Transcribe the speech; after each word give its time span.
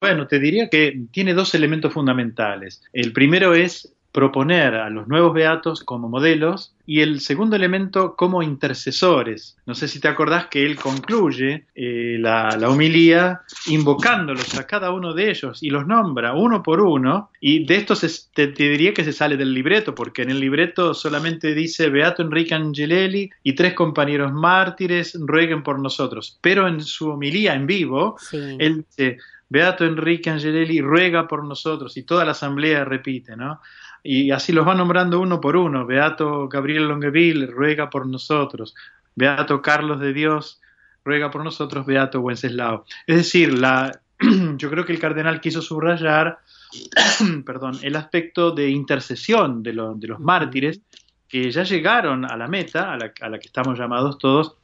Bueno, 0.00 0.26
te 0.26 0.38
diría 0.38 0.68
que 0.68 1.02
tiene 1.12 1.34
dos 1.34 1.54
elementos 1.54 1.92
fundamentales. 1.92 2.82
El 2.92 3.12
primero 3.12 3.54
es 3.54 3.94
proponer 4.12 4.74
a 4.74 4.90
los 4.90 5.06
nuevos 5.06 5.32
beatos 5.32 5.84
como 5.84 6.08
modelos 6.08 6.74
y 6.84 7.00
el 7.00 7.20
segundo 7.20 7.54
elemento 7.54 8.16
como 8.16 8.42
intercesores. 8.42 9.56
No 9.66 9.74
sé 9.76 9.86
si 9.86 10.00
te 10.00 10.08
acordás 10.08 10.46
que 10.46 10.66
él 10.66 10.76
concluye 10.76 11.66
eh, 11.76 12.16
la, 12.18 12.56
la, 12.58 12.68
homilía 12.68 13.42
invocándolos 13.66 14.58
a 14.58 14.66
cada 14.66 14.90
uno 14.90 15.14
de 15.14 15.30
ellos 15.30 15.62
y 15.62 15.70
los 15.70 15.86
nombra 15.86 16.34
uno 16.34 16.62
por 16.62 16.80
uno 16.80 17.30
y 17.40 17.64
de 17.64 17.76
esto 17.76 17.94
te, 18.34 18.48
te, 18.48 18.68
diría 18.68 18.92
que 18.92 19.04
se 19.04 19.12
sale 19.12 19.36
del 19.36 19.54
libreto 19.54 19.94
porque 19.94 20.22
en 20.22 20.30
el 20.30 20.40
libreto 20.40 20.92
solamente 20.94 21.54
dice 21.54 21.88
Beato 21.88 22.22
Enrique 22.22 22.54
Angelelli 22.54 23.30
y 23.44 23.52
tres 23.52 23.74
compañeros 23.74 24.32
mártires 24.32 25.16
rueguen 25.20 25.62
por 25.62 25.78
nosotros, 25.78 26.36
pero 26.40 26.66
en 26.66 26.80
su 26.80 27.10
homilía 27.10 27.54
en 27.54 27.66
vivo 27.68 28.16
sí. 28.18 28.56
él 28.58 28.84
dice 28.88 29.18
Beato 29.50 29.84
Enrique 29.84 30.30
Angelelli 30.30 30.80
ruega 30.80 31.28
por 31.28 31.44
nosotros 31.44 31.96
y 31.98 32.04
toda 32.04 32.24
la 32.24 32.30
asamblea 32.30 32.84
repite, 32.84 33.36
¿no? 33.36 33.60
y 34.02 34.30
así 34.30 34.52
los 34.52 34.66
va 34.66 34.74
nombrando 34.74 35.20
uno 35.20 35.40
por 35.40 35.56
uno. 35.56 35.84
Beato 35.84 36.48
Gabriel 36.48 36.88
Longueville 36.88 37.46
ruega 37.46 37.90
por 37.90 38.06
nosotros. 38.06 38.74
Beato 39.14 39.60
Carlos 39.60 40.00
de 40.00 40.12
Dios 40.12 40.60
ruega 41.04 41.30
por 41.30 41.44
nosotros. 41.44 41.84
Beato 41.84 42.20
Wenceslao. 42.20 42.86
Es 43.06 43.16
decir, 43.16 43.54
yo 44.56 44.70
creo 44.70 44.84
que 44.86 44.92
el 44.92 44.98
cardenal 44.98 45.40
quiso 45.40 45.60
subrayar 45.60 46.38
perdón, 47.44 47.78
el 47.82 47.96
aspecto 47.96 48.52
de 48.52 48.70
intercesión 48.70 49.62
de, 49.62 49.72
lo, 49.72 49.94
de, 49.94 50.06
los 50.06 50.20
mártires 50.20 50.80
que 51.28 51.50
ya 51.50 51.62
llegaron 51.62 52.24
a 52.24 52.36
la 52.36 52.48
meta, 52.48 52.92
a 52.92 52.96
la, 52.96 53.38
que 53.38 53.46
estamos 53.46 53.78
llamados 53.78 54.18
todos, 54.18 54.56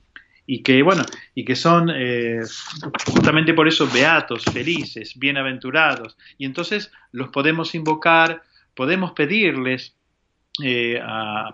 y 0.46 0.62
que, 0.62 0.82
bueno, 0.82 1.04
y 1.34 1.44
que 1.44 1.56
son 1.56 1.90
eh, 1.94 2.40
justamente 3.06 3.52
por 3.54 3.66
eso 3.66 3.88
beatos, 3.92 4.44
felices, 4.44 5.18
bienaventurados, 5.18 6.16
y 6.38 6.44
entonces 6.44 6.92
los 7.12 7.28
podemos 7.30 7.74
invocar 7.74 8.42
podemos 8.76 9.12
pedirles, 9.12 9.95
eh, 10.62 10.98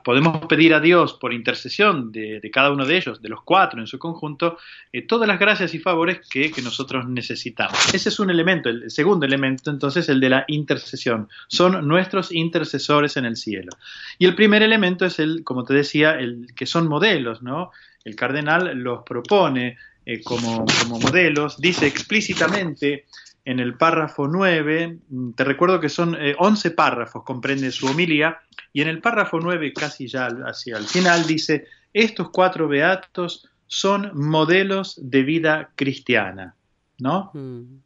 podemos 0.05 0.47
pedir 0.47 0.75
a 0.75 0.81
Dios 0.81 1.14
por 1.14 1.33
intercesión 1.33 2.12
de, 2.12 2.39
de, 2.41 2.50
cada 2.50 2.70
uno 2.70 2.86
de 2.86 2.97
ellos, 2.97 3.20
de 3.20 3.28
los 3.28 3.42
cuatro 3.42 3.81
en 3.81 3.89
su 3.89 3.98
conjunto, 3.98 4.59
eh, 4.92 5.03
todas 5.03 5.27
las 5.27 5.41
gracias 5.41 5.75
y 5.75 5.81
favores 5.81 6.20
que, 6.31 6.53
que, 6.53 6.62
nosotros 6.62 7.09
necesitamos. 7.09 7.92
Ese 7.92 8.11
es 8.11 8.20
un 8.20 8.31
elemento, 8.31 8.69
el 8.69 8.91
segundo 8.91 9.27
elemento, 9.27 9.70
entonces, 9.70 10.09
el 10.09 10.20
de 10.20 10.28
la 10.28 10.44
intercesión. 10.47 11.28
Son 11.48 11.86
nuestros 11.89 12.31
intercesores 12.31 13.17
en 13.17 13.25
el 13.25 13.36
cielo. 13.36 13.72
Y 14.19 14.27
el 14.27 14.36
primer 14.36 14.62
elemento 14.62 15.05
es 15.05 15.19
el, 15.19 15.42
como 15.42 15.64
te 15.64 15.75
decía, 15.75 16.12
el 16.12 16.47
que 16.55 16.66
son 16.66 16.87
modelos, 16.87 17.42
¿no? 17.42 17.72
El 18.05 18.14
cardenal 18.14 18.77
los 18.78 19.03
propone 19.03 19.78
eh, 20.06 20.22
como, 20.22 20.64
como 20.81 21.00
modelos, 21.00 21.61
dice 21.61 21.87
explícitamente 21.87 23.06
en 23.44 23.58
el 23.58 23.74
párrafo 23.74 24.28
9, 24.28 24.98
te 25.34 25.44
recuerdo 25.44 25.80
que 25.80 25.88
son 25.88 26.16
eh, 26.18 26.34
11 26.38 26.70
párrafos, 26.72 27.24
comprende 27.24 27.70
su 27.72 27.86
homilía, 27.86 28.40
y 28.72 28.82
en 28.82 28.88
el 28.88 29.00
párrafo 29.00 29.40
9, 29.40 29.72
casi 29.72 30.06
ya 30.06 30.28
hacia 30.46 30.76
el 30.78 30.84
final, 30.84 31.26
dice, 31.26 31.66
estos 31.92 32.30
cuatro 32.30 32.68
beatos 32.68 33.48
son 33.66 34.10
modelos 34.14 34.98
de 35.02 35.22
vida 35.22 35.70
cristiana, 35.74 36.54
¿no? 36.98 37.30
Mm. 37.34 37.80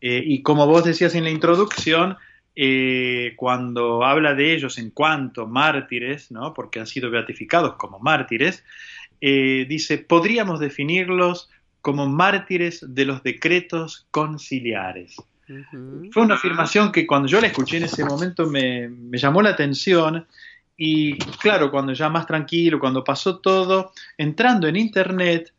Eh, 0.00 0.22
y 0.24 0.42
como 0.42 0.66
vos 0.66 0.84
decías 0.84 1.14
en 1.14 1.24
la 1.24 1.30
introducción, 1.30 2.16
eh, 2.56 3.32
cuando 3.36 4.04
habla 4.04 4.34
de 4.34 4.54
ellos 4.54 4.78
en 4.78 4.90
cuanto 4.90 5.46
mártires, 5.46 6.30
¿no? 6.30 6.54
Porque 6.54 6.78
han 6.78 6.86
sido 6.86 7.10
beatificados 7.10 7.74
como 7.76 7.98
mártires, 7.98 8.64
eh, 9.20 9.66
dice, 9.68 9.98
podríamos 9.98 10.60
definirlos 10.60 11.50
como 11.84 12.06
mártires 12.06 12.82
de 12.88 13.04
los 13.04 13.22
decretos 13.22 14.06
conciliares. 14.10 15.18
Uh 15.46 15.52
-huh. 15.52 16.12
Fue 16.14 16.22
una 16.22 16.36
afirmación 16.36 16.90
que 16.90 17.06
cuando 17.06 17.28
yo 17.28 17.42
la 17.42 17.48
escuché 17.48 17.76
en 17.76 17.84
ese 17.84 18.06
momento 18.06 18.46
me, 18.46 18.88
me, 18.88 19.18
llamó 19.18 19.42
la 19.42 19.50
atención 19.50 20.26
y 20.78 21.18
claro, 21.42 21.70
cuando 21.70 21.92
ya 21.92 22.08
más 22.08 22.26
tranquilo, 22.26 22.80
cuando 22.80 23.04
pasó 23.04 23.38
todo, 23.40 23.92
entrando 24.16 24.66
en 24.66 24.76
internet, 24.76 25.52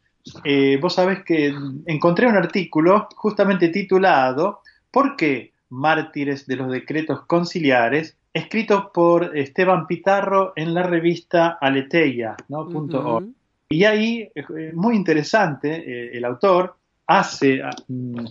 eh, 0.43 0.79
vos 0.81 0.95
sabés 0.95 1.23
que 1.23 1.53
encontré 1.85 2.25
un 2.25 2.35
artículo 2.35 3.07
justamente 3.15 3.69
titulado 3.69 4.61
¿Por 4.89 5.15
qué 5.17 5.53
mártires 5.69 6.47
de 6.47 6.55
los 6.55 6.71
decretos 6.71 7.21
conciliares? 7.27 8.17
escrito 8.33 8.91
por 8.91 9.37
Esteban 9.37 9.85
Pitarro 9.85 10.53
en 10.55 10.73
la 10.73 10.83
revista 10.83 11.57
Aleteia, 11.61 12.35
¿no? 12.49 12.61
Uh 12.61 12.87
-huh. 12.87 13.33
Y 13.69 13.83
ahí, 13.83 14.29
eh, 14.35 14.71
muy 14.73 14.95
interesante, 14.95 15.69
eh, 15.75 16.17
el 16.17 16.25
autor 16.25 16.75
hace, 17.07 17.61
mm, 17.87 18.25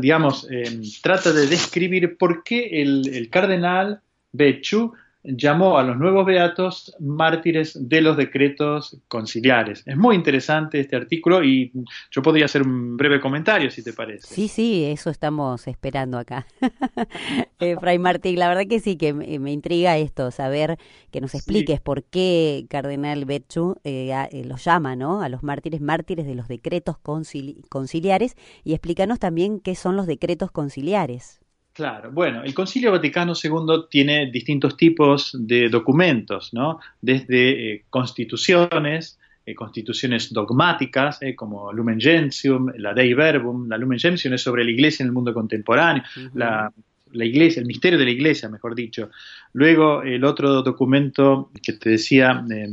digamos, 0.00 0.46
eh, 0.50 0.80
trata 1.02 1.32
de 1.32 1.46
describir 1.46 2.16
por 2.16 2.42
qué 2.42 2.82
el, 2.82 3.08
el 3.12 3.28
cardenal 3.30 4.00
Bechu 4.32 4.92
llamó 5.24 5.78
a 5.78 5.82
los 5.82 5.96
nuevos 5.96 6.26
beatos 6.26 6.94
mártires 7.00 7.76
de 7.88 8.02
los 8.02 8.16
decretos 8.16 8.98
conciliares. 9.08 9.82
Es 9.86 9.96
muy 9.96 10.14
interesante 10.14 10.80
este 10.80 10.96
artículo 10.96 11.42
y 11.42 11.72
yo 12.10 12.22
podría 12.22 12.44
hacer 12.44 12.62
un 12.62 12.96
breve 12.96 13.20
comentario 13.20 13.70
si 13.70 13.82
te 13.82 13.92
parece. 13.92 14.26
Sí, 14.26 14.48
sí, 14.48 14.84
eso 14.84 15.10
estamos 15.10 15.66
esperando 15.66 16.18
acá. 16.18 16.46
eh, 17.60 17.76
Fray 17.80 17.98
Martín, 17.98 18.38
la 18.38 18.48
verdad 18.48 18.64
que 18.68 18.80
sí, 18.80 18.96
que 18.96 19.14
me, 19.14 19.38
me, 19.38 19.52
intriga 19.52 19.96
esto, 19.96 20.30
saber 20.30 20.78
que 21.10 21.20
nos 21.20 21.34
expliques 21.34 21.76
sí. 21.76 21.82
por 21.82 22.04
qué 22.04 22.66
Cardenal 22.68 23.24
Betchu 23.24 23.76
eh, 23.84 24.12
eh, 24.30 24.44
los 24.44 24.64
llama 24.64 24.94
¿no? 24.94 25.22
a 25.22 25.28
los 25.28 25.42
mártires, 25.42 25.80
mártires 25.80 26.26
de 26.26 26.34
los 26.34 26.48
decretos 26.48 26.98
concili 26.98 27.62
conciliares 27.70 28.36
y 28.62 28.74
explícanos 28.74 29.18
también 29.18 29.60
qué 29.60 29.74
son 29.74 29.96
los 29.96 30.06
decretos 30.06 30.50
conciliares. 30.50 31.43
Claro, 31.74 32.12
bueno, 32.12 32.44
el 32.44 32.54
Concilio 32.54 32.92
Vaticano 32.92 33.32
II 33.34 33.86
tiene 33.90 34.30
distintos 34.30 34.76
tipos 34.76 35.36
de 35.36 35.68
documentos, 35.68 36.54
¿no? 36.54 36.78
Desde 37.00 37.72
eh, 37.72 37.84
constituciones, 37.90 39.18
eh, 39.44 39.56
constituciones 39.56 40.32
dogmáticas, 40.32 41.20
eh, 41.20 41.34
como 41.34 41.72
Lumen 41.72 42.00
Gentium, 42.00 42.70
la 42.76 42.94
Dei 42.94 43.12
Verbum, 43.12 43.68
la 43.68 43.76
Lumen 43.76 43.98
Gentium 43.98 44.34
es 44.34 44.42
sobre 44.42 44.62
la 44.62 44.70
Iglesia 44.70 45.02
en 45.02 45.08
el 45.08 45.12
mundo 45.12 45.34
contemporáneo, 45.34 46.04
uh 46.16 46.20
-huh. 46.20 46.30
la, 46.34 46.72
la 47.14 47.24
Iglesia, 47.24 47.60
el 47.60 47.66
misterio 47.66 47.98
de 47.98 48.04
la 48.04 48.10
Iglesia, 48.10 48.48
mejor 48.48 48.74
dicho. 48.74 49.10
Luego, 49.52 50.02
el 50.02 50.24
otro 50.24 50.62
documento 50.62 51.50
que 51.62 51.72
te 51.74 51.90
decía, 51.90 52.44
eh, 52.50 52.68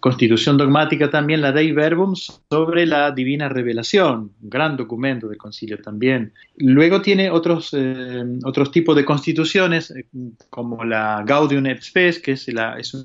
Constitución 0.00 0.56
dogmática 0.56 1.08
también, 1.08 1.40
la 1.40 1.52
Dei 1.52 1.72
Verbum, 1.72 2.14
sobre 2.16 2.84
la 2.84 3.12
divina 3.12 3.48
revelación, 3.48 4.32
un 4.42 4.50
gran 4.50 4.76
documento 4.76 5.28
del 5.28 5.38
concilio 5.38 5.80
también. 5.80 6.32
Luego 6.56 7.00
tiene 7.00 7.30
otros, 7.30 7.70
eh, 7.72 8.24
otros 8.44 8.72
tipos 8.72 8.96
de 8.96 9.04
constituciones, 9.04 9.92
eh, 9.92 10.06
como 10.50 10.84
la 10.84 11.22
Gaudium 11.24 11.66
et 11.66 11.80
Spes, 11.80 12.18
que 12.18 12.32
es, 12.32 12.48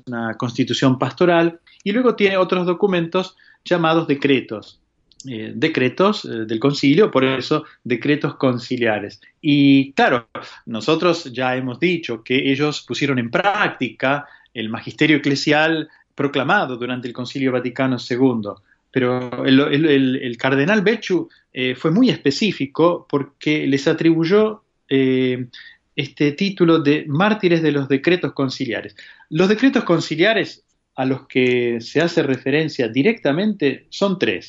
una 0.06 0.34
constitución 0.34 0.98
pastoral, 0.98 1.60
y 1.84 1.92
luego 1.92 2.16
tiene 2.16 2.36
otros 2.36 2.66
documentos 2.66 3.36
llamados 3.64 4.08
decretos, 4.08 4.80
eh, 5.28 5.52
decretos 5.54 6.28
del 6.28 6.58
concilio, 6.58 7.10
por 7.10 7.24
eso 7.24 7.64
decretos 7.84 8.34
conciliares. 8.34 9.20
Y 9.40 9.92
claro, 9.92 10.28
nosotros 10.66 11.32
ya 11.32 11.56
hemos 11.56 11.78
dicho 11.78 12.24
que 12.24 12.50
ellos 12.50 12.82
pusieron 12.86 13.18
en 13.20 13.30
práctica 13.30 14.26
el 14.52 14.68
magisterio 14.68 15.18
eclesial 15.18 15.88
proclamado 16.20 16.76
durante 16.76 17.08
el 17.08 17.14
Concilio 17.14 17.50
Vaticano 17.50 17.96
II. 17.96 18.50
Pero 18.90 19.46
el, 19.46 19.58
el, 19.58 20.16
el 20.16 20.36
cardenal 20.36 20.82
Becciu 20.82 21.30
eh, 21.50 21.74
fue 21.74 21.90
muy 21.90 22.10
específico 22.10 23.06
porque 23.08 23.66
les 23.66 23.88
atribuyó 23.88 24.62
eh, 24.90 25.46
este 25.96 26.32
título 26.32 26.80
de 26.80 27.06
mártires 27.08 27.62
de 27.62 27.72
los 27.72 27.88
decretos 27.88 28.34
conciliares. 28.34 28.94
Los 29.30 29.48
decretos 29.48 29.84
conciliares 29.84 30.62
a 30.94 31.06
los 31.06 31.26
que 31.26 31.80
se 31.80 32.02
hace 32.02 32.22
referencia 32.22 32.88
directamente 32.88 33.86
son 33.88 34.18
tres. 34.18 34.48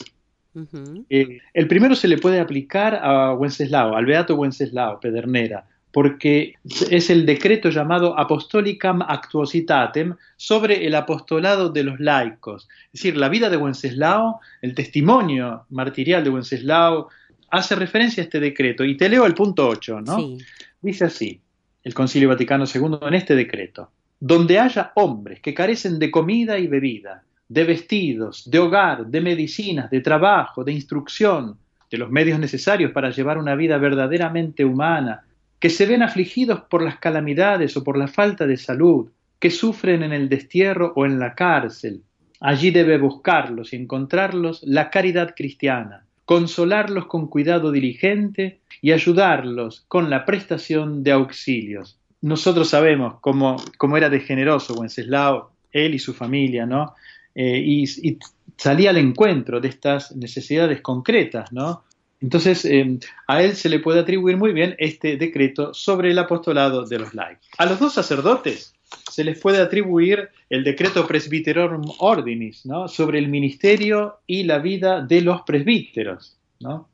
Uh 0.54 0.66
-huh. 0.66 1.06
eh, 1.10 1.40
el 1.54 1.68
primero 1.70 1.96
se 1.96 2.10
le 2.10 2.18
puede 2.18 2.42
aplicar 2.42 3.00
a 3.02 3.34
Wenceslao, 3.34 3.96
al 3.96 4.06
Beato 4.06 4.36
Wenceslao 4.36 5.00
Pedernera, 5.00 5.64
porque 5.92 6.56
es 6.90 7.10
el 7.10 7.26
decreto 7.26 7.70
llamado 7.70 8.18
Apostolicam 8.18 9.02
Actuositatem 9.02 10.16
sobre 10.38 10.86
el 10.86 10.96
apostolado 10.96 11.70
de 11.70 11.84
los 11.84 12.00
laicos. 12.00 12.68
Es 12.86 13.02
decir, 13.02 13.18
la 13.18 13.30
vida 13.30 13.50
de 13.50 13.58
Wenceslao, 13.58 14.40
el 14.62 14.74
testimonio 14.74 15.66
martirial 15.70 16.24
de 16.24 16.30
Wenceslao, 16.30 17.10
hace 17.50 17.76
referencia 17.76 18.24
a 18.24 18.26
este 18.26 18.40
decreto. 18.40 18.84
Y 18.86 18.96
te 18.96 19.10
leo 19.10 19.26
el 19.26 19.34
punto 19.34 19.68
8, 19.68 20.02
¿no? 20.02 20.18
Sí. 20.18 20.38
Dice 20.82 21.06
así, 21.06 21.42
el 21.84 21.94
Concilio 21.94 22.30
Vaticano 22.30 22.66
II 22.66 23.00
en 23.02 23.14
este 23.14 23.36
decreto. 23.36 23.92
Donde 24.20 24.60
haya 24.60 24.92
hombres 24.96 25.42
que 25.42 25.54
carecen 25.54 26.00
de 26.00 26.12
comida 26.12 26.58
y 26.58 26.68
bebida, 26.68 27.24
de 27.50 27.64
vestidos, 27.66 28.50
de 28.50 28.60
hogar, 28.60 29.08
de 29.08 29.20
medicinas, 29.20 29.90
de 29.90 30.00
trabajo, 30.00 30.64
de 30.64 30.72
instrucción, 30.72 31.58
de 31.90 31.98
los 31.98 32.10
medios 32.10 32.40
necesarios 32.40 32.92
para 32.94 33.10
llevar 33.10 33.38
una 33.38 33.56
vida 33.56 33.78
verdaderamente 33.78 34.64
humana, 34.64 35.26
que 35.62 35.70
se 35.70 35.86
ven 35.86 36.02
afligidos 36.02 36.62
por 36.62 36.82
las 36.82 36.98
calamidades 36.98 37.78
o 37.78 37.84
por 37.84 37.96
la 37.96 38.08
falta 38.08 38.48
de 38.48 38.58
salud, 38.58 39.12
que 39.40 39.52
sufren 39.52 40.02
en 40.02 40.12
el 40.12 40.28
destierro 40.28 40.92
o 40.96 41.06
en 41.06 41.20
la 41.20 41.36
cárcel. 41.36 42.02
Allí 42.40 42.72
debe 42.72 42.98
buscarlos 42.98 43.72
y 43.72 43.76
encontrarlos 43.76 44.64
la 44.64 44.90
caridad 44.90 45.36
cristiana, 45.38 46.06
consolarlos 46.26 47.06
con 47.06 47.28
cuidado 47.28 47.72
diligente 47.72 48.60
y 48.82 48.92
ayudarlos 48.92 49.86
con 49.88 50.10
la 50.10 50.26
prestación 50.26 51.04
de 51.04 51.12
auxilios. 51.12 52.00
Nosotros 52.22 52.70
sabemos 52.70 53.20
cómo, 53.22 53.58
cómo 53.78 53.98
era 53.98 54.10
de 54.10 54.20
generoso 54.20 54.74
Wenceslao, 54.74 55.52
él 55.72 55.94
y 55.94 56.00
su 56.00 56.16
familia, 56.16 56.66
¿no? 56.66 56.96
Eh, 57.36 57.62
y, 57.64 58.18
salía 58.58 58.90
al 58.90 58.98
encuentro 58.98 59.60
de 59.60 59.70
estas 59.70 60.16
necesidades 60.16 60.82
concretas, 60.82 61.52
¿no? 61.52 61.84
Entonces, 62.22 62.66
eh, 62.66 63.00
a 63.28 63.44
él 63.44 63.56
se 63.56 63.70
le 63.70 63.80
puede 63.80 64.00
atribuir 64.00 64.38
muy 64.38 64.54
bien 64.54 64.76
este 64.78 65.18
decreto 65.18 65.74
sobre 65.74 66.12
el 66.12 66.20
apostolado 66.20 66.86
de 66.86 67.00
los 67.00 67.14
laicos. 67.14 67.48
A 67.58 67.66
los 67.66 67.80
dos 67.80 67.94
sacerdotes 67.94 68.74
se 69.10 69.24
les 69.24 69.40
puede 69.40 69.60
atribuir 69.60 70.30
el 70.50 70.64
decreto 70.64 71.08
Presbyterorum 71.08 71.84
Ordinis, 72.00 72.66
¿no? 72.66 72.88
sobre 72.88 73.20
el 73.20 73.28
ministerio 73.28 74.20
y 74.28 74.44
la 74.44 74.60
vida 74.60 75.02
de 75.02 75.22
los 75.22 75.42
presbíteros, 75.42 76.38
¿no? 76.60 76.90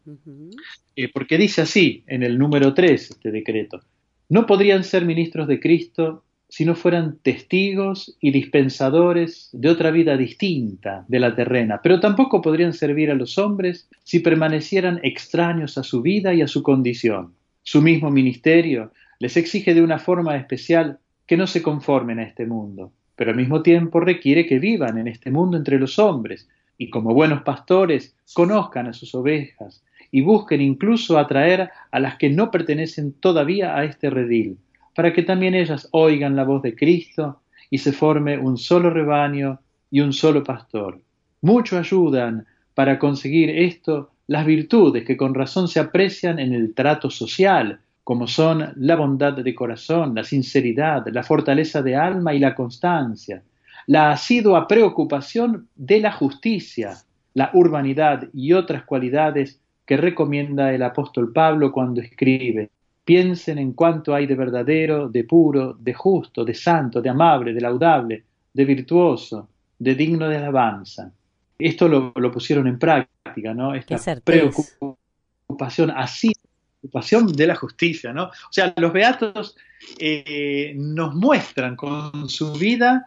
Eh, 0.95 1.09
porque 1.11 1.37
dice 1.37 1.61
así 1.61 2.03
en 2.07 2.23
el 2.23 2.37
número 2.37 2.73
3 2.73 3.11
este 3.11 3.31
decreto, 3.31 3.81
no 4.29 4.45
podrían 4.45 4.83
ser 4.83 5.05
ministros 5.05 5.47
de 5.47 5.59
Cristo 5.59 6.23
si 6.49 6.65
no 6.65 6.75
fueran 6.75 7.17
testigos 7.21 8.17
y 8.21 8.31
dispensadores 8.31 9.49
de 9.51 9.69
otra 9.69 9.91
vida 9.91 10.15
distinta 10.15 11.05
de 11.07 11.19
la 11.19 11.35
terrena, 11.35 11.81
pero 11.83 11.99
tampoco 11.99 12.41
podrían 12.41 12.73
servir 12.73 13.11
a 13.11 13.15
los 13.15 13.37
hombres 13.37 13.89
si 14.03 14.19
permanecieran 14.19 14.99
extraños 15.03 15.77
a 15.77 15.83
su 15.83 16.01
vida 16.01 16.33
y 16.33 16.41
a 16.41 16.47
su 16.47 16.63
condición. 16.63 17.33
Su 17.63 17.81
mismo 17.81 18.09
ministerio 18.09 18.91
les 19.19 19.35
exige 19.35 19.73
de 19.73 19.81
una 19.81 19.99
forma 19.99 20.37
especial 20.37 20.99
que 21.25 21.37
no 21.37 21.47
se 21.47 21.61
conformen 21.61 22.19
a 22.19 22.23
este 22.23 22.45
mundo, 22.45 22.93
pero 23.15 23.31
al 23.31 23.37
mismo 23.37 23.61
tiempo 23.61 23.99
requiere 23.99 24.45
que 24.45 24.59
vivan 24.59 24.97
en 24.97 25.07
este 25.07 25.31
mundo 25.31 25.57
entre 25.57 25.79
los 25.79 25.99
hombres 25.99 26.47
y 26.77 26.89
como 26.89 27.13
buenos 27.13 27.41
pastores 27.41 28.15
conozcan 28.33 28.87
a 28.87 28.93
sus 28.93 29.13
ovejas 29.15 29.83
y 30.11 30.21
busquen 30.21 30.61
incluso 30.61 31.17
atraer 31.17 31.69
a 31.91 31.99
las 31.99 32.15
que 32.15 32.29
no 32.29 32.51
pertenecen 32.51 33.11
todavía 33.11 33.75
a 33.75 33.83
este 33.83 34.09
redil, 34.09 34.57
para 34.97 35.13
que 35.13 35.21
también 35.21 35.53
ellas 35.53 35.87
oigan 35.91 36.35
la 36.35 36.43
voz 36.43 36.63
de 36.63 36.75
Cristo 36.75 37.41
y 37.69 37.77
se 37.77 37.91
forme 37.91 38.39
un 38.39 38.57
solo 38.57 38.89
rebaño 38.89 39.59
y 39.91 39.99
un 39.99 40.11
solo 40.11 40.43
pastor. 40.43 40.99
Mucho 41.43 41.77
ayudan 41.77 42.47
para 42.73 42.97
conseguir 42.97 43.51
esto 43.51 44.09
las 44.25 44.43
virtudes 44.43 45.05
que 45.05 45.15
con 45.15 45.35
razón 45.35 45.67
se 45.67 45.79
aprecian 45.79 46.39
en 46.39 46.51
el 46.51 46.73
trato 46.73 47.11
social, 47.11 47.79
como 48.03 48.25
son 48.25 48.73
la 48.75 48.95
bondad 48.95 49.33
de 49.33 49.53
corazón, 49.53 50.15
la 50.15 50.23
sinceridad, 50.23 51.05
la 51.09 51.21
fortaleza 51.21 51.83
de 51.83 51.95
alma 51.95 52.33
y 52.33 52.39
la 52.39 52.55
constancia, 52.55 53.43
la 53.85 54.09
asidua 54.09 54.67
preocupación 54.67 55.67
de 55.75 55.99
la 55.99 56.11
justicia, 56.11 56.97
la 57.35 57.51
urbanidad 57.53 58.29
y 58.33 58.53
otras 58.53 58.81
cualidades 58.81 59.61
que 59.85 59.95
recomienda 59.95 60.73
el 60.73 60.81
apóstol 60.81 61.31
Pablo 61.31 61.71
cuando 61.71 62.01
escribe 62.01 62.71
Piensen 63.07 63.57
en 63.57 63.71
cuánto 63.71 64.13
hay 64.13 64.27
de 64.27 64.35
verdadero, 64.35 65.07
de 65.07 65.23
puro, 65.23 65.77
de 65.79 65.93
justo, 65.93 66.43
de 66.43 66.53
santo, 66.53 67.01
de 67.01 67.09
amable, 67.09 67.53
de 67.53 67.61
laudable, 67.61 68.25
de 68.51 68.65
virtuoso, 68.65 69.47
de 69.79 69.95
digno 69.95 70.27
de 70.27 70.35
alabanza. 70.35 71.09
Esto 71.57 71.87
lo, 71.87 72.31
pusieron 72.33 72.67
en 72.67 72.77
práctica, 72.77 73.53
¿no? 73.53 73.73
Esta 73.73 73.95
preocupación 74.21 75.89
así 75.91 76.33
preocupación 76.81 77.31
de 77.31 77.47
la 77.47 77.55
justicia, 77.55 78.11
¿no? 78.11 78.25
O 78.25 78.51
sea, 78.51 78.73
los 78.75 78.91
beatos 78.91 79.55
eh, 79.97 80.73
nos 80.75 81.15
muestran 81.15 81.77
con 81.77 82.27
su 82.27 82.51
vida 82.51 83.05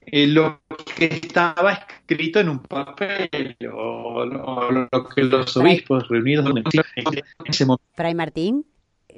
eh, 0.00 0.26
lo 0.26 0.60
que 0.94 1.06
estaba 1.06 1.72
escrito 1.72 2.38
en 2.40 2.50
un 2.50 2.58
papel 2.60 3.56
o, 3.72 4.26
lo 4.26 5.08
que 5.08 5.24
los 5.24 5.56
obispos 5.56 6.06
reunidos 6.08 6.46
en 6.50 6.64
ese 7.46 7.64
momento. 7.64 7.84
Fray 7.94 8.14
Martín. 8.14 8.66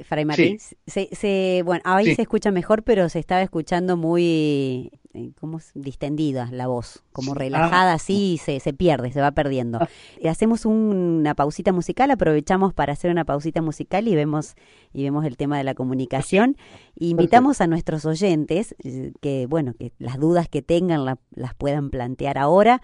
Fray 0.04 0.24
Martín, 0.24 0.58
se, 0.86 1.62
bueno, 1.64 1.82
ahí 1.84 2.14
se 2.14 2.22
escucha 2.22 2.50
mejor, 2.50 2.82
pero 2.82 3.08
se 3.08 3.18
estaba 3.18 3.42
escuchando 3.42 3.96
muy 3.96 4.90
como 5.38 5.58
distendida 5.74 6.48
la 6.52 6.68
voz, 6.68 7.02
como 7.12 7.34
relajada 7.34 7.94
así, 7.94 8.38
se, 8.42 8.60
se 8.60 8.72
pierde, 8.72 9.12
se 9.12 9.20
va 9.20 9.32
perdiendo. 9.32 9.78
Ah. 9.80 9.88
Hacemos 10.28 10.64
una 10.64 11.34
pausita 11.34 11.72
musical, 11.72 12.10
aprovechamos 12.10 12.72
para 12.72 12.92
hacer 12.92 13.10
una 13.10 13.24
pausita 13.24 13.60
musical 13.60 14.06
y 14.06 14.14
vemos 14.14 14.54
y 14.92 15.02
vemos 15.02 15.24
el 15.24 15.36
tema 15.36 15.58
de 15.58 15.64
la 15.64 15.74
comunicación. 15.74 16.56
invitamos 16.96 17.60
a 17.60 17.66
nuestros 17.66 18.04
oyentes 18.04 18.74
eh, 18.84 19.12
que, 19.20 19.46
bueno, 19.46 19.74
que 19.74 19.92
las 19.98 20.18
dudas 20.18 20.48
que 20.48 20.62
tengan 20.62 21.04
las 21.04 21.54
puedan 21.54 21.90
plantear 21.90 22.38
ahora 22.38 22.80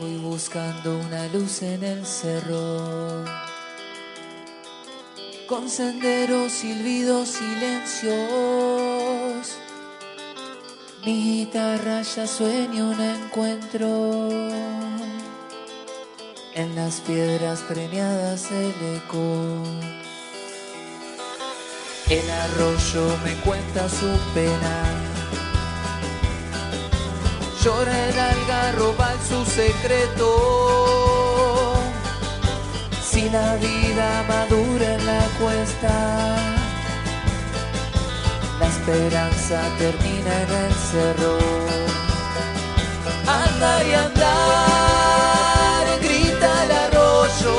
Voy 0.00 0.16
buscando 0.16 0.98
una 0.98 1.28
luz 1.28 1.62
en 1.62 1.84
el 1.84 2.06
cerro 2.06 3.24
con 5.50 5.68
senderos, 5.68 6.52
silbidos, 6.52 7.28
silencios. 7.30 8.14
Mi 11.04 11.44
guitarra 11.44 12.02
ya 12.02 12.24
sueña 12.28 12.84
un 12.84 13.00
encuentro. 13.00 14.28
En 16.54 16.76
las 16.76 17.00
piedras 17.00 17.62
premiadas 17.62 18.48
el 18.52 18.72
eco. 18.96 19.64
El 22.08 22.30
arroyo 22.30 23.16
me 23.24 23.34
cuenta 23.40 23.88
su 23.88 24.06
pena. 24.32 24.84
Llora 27.64 28.08
el 28.08 28.18
algarrobal 28.18 29.18
su 29.28 29.44
secreto 29.44 31.19
si 33.10 33.28
la 33.28 33.56
vida 33.56 34.22
madura 34.28 34.94
en 34.94 35.04
la 35.04 35.22
cuesta, 35.40 35.94
la 38.60 38.66
esperanza 38.68 39.60
termina 39.78 40.32
en 40.44 40.50
el 40.64 40.74
cerro. 40.90 41.38
Andar 43.26 43.86
y 43.86 43.94
andar, 44.06 45.84
grita 46.00 46.64
el 46.64 46.72
arroyo, 46.84 47.56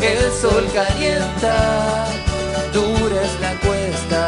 el 0.00 0.20
sol 0.40 0.64
calienta, 0.72 2.06
dura 2.72 3.22
es 3.28 3.34
la 3.40 3.52
cuesta. 3.66 4.22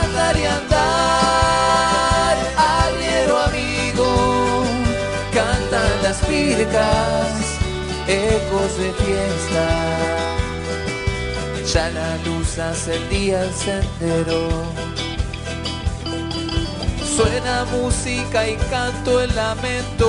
Andar 0.00 0.36
y 0.38 0.44
andar, 0.46 2.36
arriero 2.56 3.34
amigo, 3.40 4.64
cantan 5.34 6.02
las 6.02 6.18
pircas 6.24 7.63
ecos 8.06 8.78
de 8.78 8.92
fiesta. 8.92 9.66
Ya 11.72 11.88
la 11.90 12.16
luz 12.24 12.58
hace 12.58 12.96
el 12.96 13.08
día 13.08 13.42
el 13.42 13.52
sendero. 13.52 14.48
Suena 17.16 17.64
música 17.66 18.48
y 18.48 18.56
canto 18.70 19.20
el 19.20 19.34
lamento. 19.34 20.08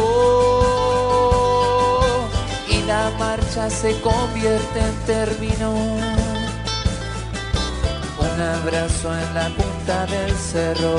Y 2.67 2.81
la 2.83 3.11
marcha 3.17 3.69
se 3.69 3.99
convierte 4.01 4.79
en 4.79 4.95
término. 5.05 5.71
Un 8.19 8.41
abrazo 8.41 9.15
en 9.17 9.33
la 9.33 9.49
punta 9.49 10.05
del 10.07 10.35
cerro. 10.35 10.97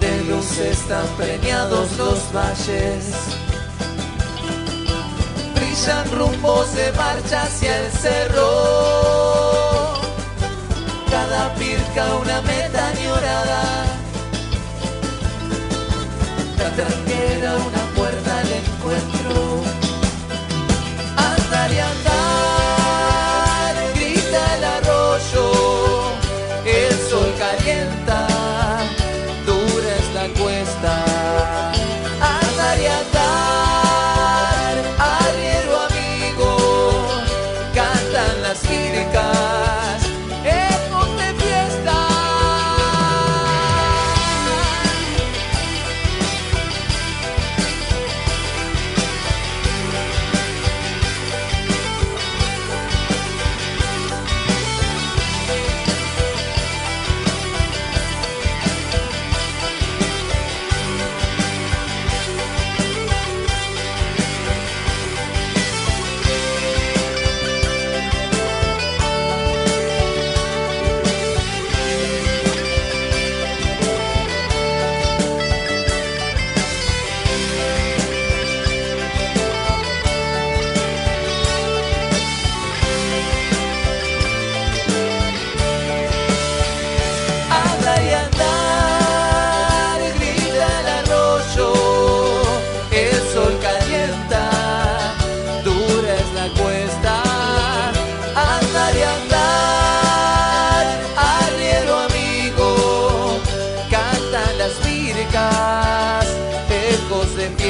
De 0.00 0.24
luz 0.24 0.58
están 0.58 1.06
premiados 1.16 1.96
los 1.98 2.32
valles 2.32 3.43
rumbos 6.12 6.72
de 6.76 6.92
marcha 6.92 7.42
hacia 7.42 7.80
el 7.80 7.90
cerro. 7.90 8.48
Cada 11.10 11.52
pirca 11.54 12.14
una 12.14 12.40
meta 12.42 12.88
añorada. 12.88 13.84
puerta 16.64 16.76
tranquera, 16.76 17.56
una 17.56 17.83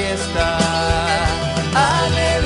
fiesta. 0.04 0.58
Aleluya, 1.74 2.43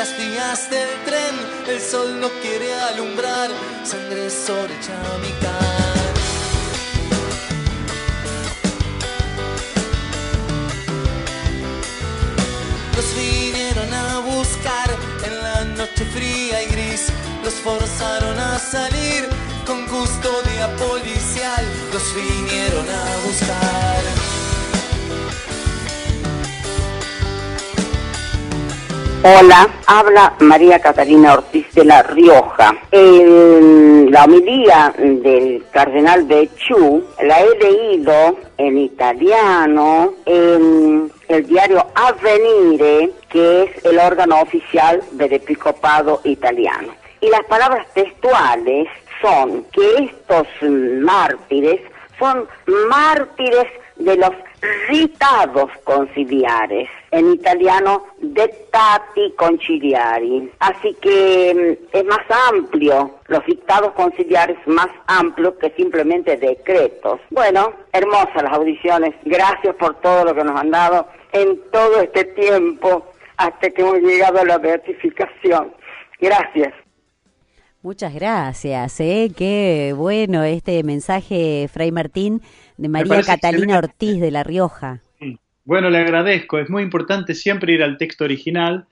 las 0.00 0.16
vías 0.16 0.70
del 0.70 0.88
tren, 1.04 1.34
el 1.68 1.78
sol 1.78 2.18
no 2.22 2.28
quiere 2.40 2.72
alumbrar, 2.88 3.50
sangre 3.84 4.30
sobre 4.30 4.72
chamical. 4.80 6.14
Los 12.96 13.08
vinieron 13.14 13.92
a 13.92 14.18
buscar 14.20 14.88
en 15.26 15.34
la 15.42 15.64
noche 15.76 16.06
fría 16.14 16.62
y 16.62 16.66
gris, 16.74 17.08
los 17.44 17.54
forzaron 17.66 18.38
a 18.38 18.58
salir 18.58 19.28
con 19.66 19.86
custodia 19.86 20.74
policial, 20.76 21.62
los 21.92 22.06
vinieron 22.14 22.86
a 22.88 23.04
buscar. 23.26 24.39
Hola, 29.22 29.68
habla 29.86 30.32
María 30.40 30.78
Catalina 30.78 31.34
Ortiz 31.34 31.70
de 31.74 31.84
La 31.84 32.02
Rioja. 32.02 32.74
En 32.90 34.10
la 34.10 34.24
homilía 34.24 34.94
del 34.96 35.62
cardenal 35.70 36.24
Becciu 36.24 37.04
la 37.22 37.38
he 37.42 37.58
leído 37.58 38.38
en 38.56 38.78
italiano 38.78 40.14
en 40.24 41.12
el 41.28 41.46
diario 41.46 41.86
Avvenire, 41.94 43.10
que 43.28 43.64
es 43.64 43.84
el 43.84 43.98
órgano 43.98 44.40
oficial 44.40 45.02
del 45.12 45.34
episcopado 45.34 46.22
italiano. 46.24 46.94
Y 47.20 47.28
las 47.28 47.44
palabras 47.44 47.86
textuales 47.92 48.88
son 49.20 49.66
que 49.70 50.04
estos 50.04 50.46
mártires 50.62 51.82
son 52.18 52.48
mártires 52.88 53.66
de 53.96 54.16
los 54.16 54.32
ritados 54.88 55.70
conciliares, 55.84 56.88
en 57.10 57.32
italiano 57.32 58.06
dettati 58.20 59.32
conciliari. 59.36 60.50
Así 60.58 60.94
que 61.00 61.78
mm, 61.92 61.96
es 61.96 62.04
más 62.04 62.20
amplio, 62.50 63.18
los 63.26 63.44
dictados 63.46 63.92
conciliares 63.92 64.58
más 64.66 64.88
amplios 65.06 65.54
que 65.60 65.70
simplemente 65.70 66.36
decretos. 66.36 67.20
Bueno, 67.30 67.72
hermosas 67.92 68.42
las 68.42 68.52
audiciones, 68.52 69.14
gracias 69.24 69.74
por 69.76 69.94
todo 70.00 70.24
lo 70.24 70.34
que 70.34 70.44
nos 70.44 70.60
han 70.60 70.70
dado 70.70 71.06
en 71.32 71.58
todo 71.70 72.00
este 72.00 72.24
tiempo 72.24 73.06
hasta 73.36 73.70
que 73.70 73.82
hemos 73.82 74.00
llegado 74.00 74.40
a 74.40 74.44
la 74.44 74.58
beatificación. 74.58 75.72
Gracias. 76.20 76.74
Muchas 77.82 78.12
gracias, 78.12 79.00
¿eh? 79.00 79.32
Qué 79.34 79.94
bueno 79.96 80.44
este 80.44 80.82
mensaje, 80.82 81.66
Fray 81.72 81.90
Martín, 81.90 82.42
de 82.80 82.88
María 82.88 83.22
Catalina 83.22 83.74
excelente. 83.74 83.76
Ortiz 83.76 84.20
de 84.20 84.30
La 84.30 84.42
Rioja. 84.42 85.00
Bueno, 85.64 85.90
le 85.90 85.98
agradezco. 85.98 86.58
Es 86.58 86.70
muy 86.70 86.82
importante 86.82 87.34
siempre 87.34 87.74
ir 87.74 87.82
al 87.82 87.98
texto 87.98 88.24
original. 88.24 88.86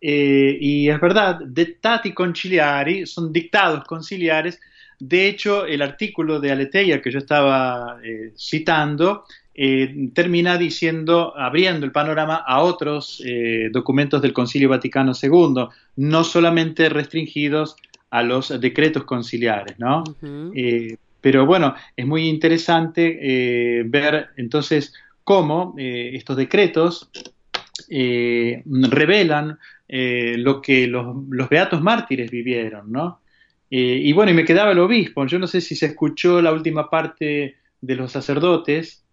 eh, 0.00 0.56
y 0.60 0.88
es 0.88 1.00
verdad, 1.00 1.40
dettati 1.44 2.12
conciliari 2.12 3.06
son 3.06 3.32
dictados 3.32 3.84
conciliares. 3.84 4.60
De 5.00 5.28
hecho, 5.28 5.64
el 5.66 5.82
artículo 5.82 6.38
de 6.40 6.52
Aleteia 6.52 7.00
que 7.00 7.10
yo 7.10 7.18
estaba 7.18 7.98
eh, 8.04 8.32
citando 8.36 9.24
eh, 9.54 10.10
termina 10.14 10.56
diciendo, 10.56 11.34
abriendo 11.36 11.86
el 11.86 11.92
panorama 11.92 12.36
a 12.46 12.62
otros 12.62 13.22
documentos 13.72 14.22
del 14.22 14.32
Concilio 14.32 14.68
Vaticano 14.68 15.12
II, 15.20 15.66
no 15.96 16.24
solamente 16.24 16.88
restringidos 16.88 17.76
a 18.10 18.22
los 18.22 18.60
decretos 18.60 19.04
conciliares, 19.04 19.78
¿no? 19.78 20.04
Pero 21.20 21.46
bueno, 21.46 21.74
es 21.96 22.06
muy 22.06 22.28
interesante 22.28 23.18
eh, 23.20 23.82
ver 23.84 24.28
entonces 24.36 24.92
cómo 25.24 25.74
eh, 25.76 26.12
estos 26.14 26.36
decretos 26.36 27.10
eh, 27.88 28.62
revelan 28.64 29.58
eh, 29.88 30.36
lo 30.38 30.62
que 30.62 30.86
los, 30.86 31.16
los 31.28 31.48
beatos 31.48 31.82
mártires 31.82 32.30
vivieron, 32.30 32.90
¿no? 32.92 33.20
Y 33.70 34.14
bueno, 34.14 34.32
y 34.32 34.34
me 34.34 34.46
quedaba 34.46 34.72
el 34.72 34.78
obispo. 34.78 35.26
Yo 35.26 35.38
no 35.38 35.46
sé 35.46 35.60
si 35.60 35.76
se 35.76 35.84
escuchó 35.84 36.40
la 36.40 36.52
última 36.52 36.88
parte 36.88 37.56
de 37.82 37.96
los 37.96 38.12
sacerdotes. 38.12 39.04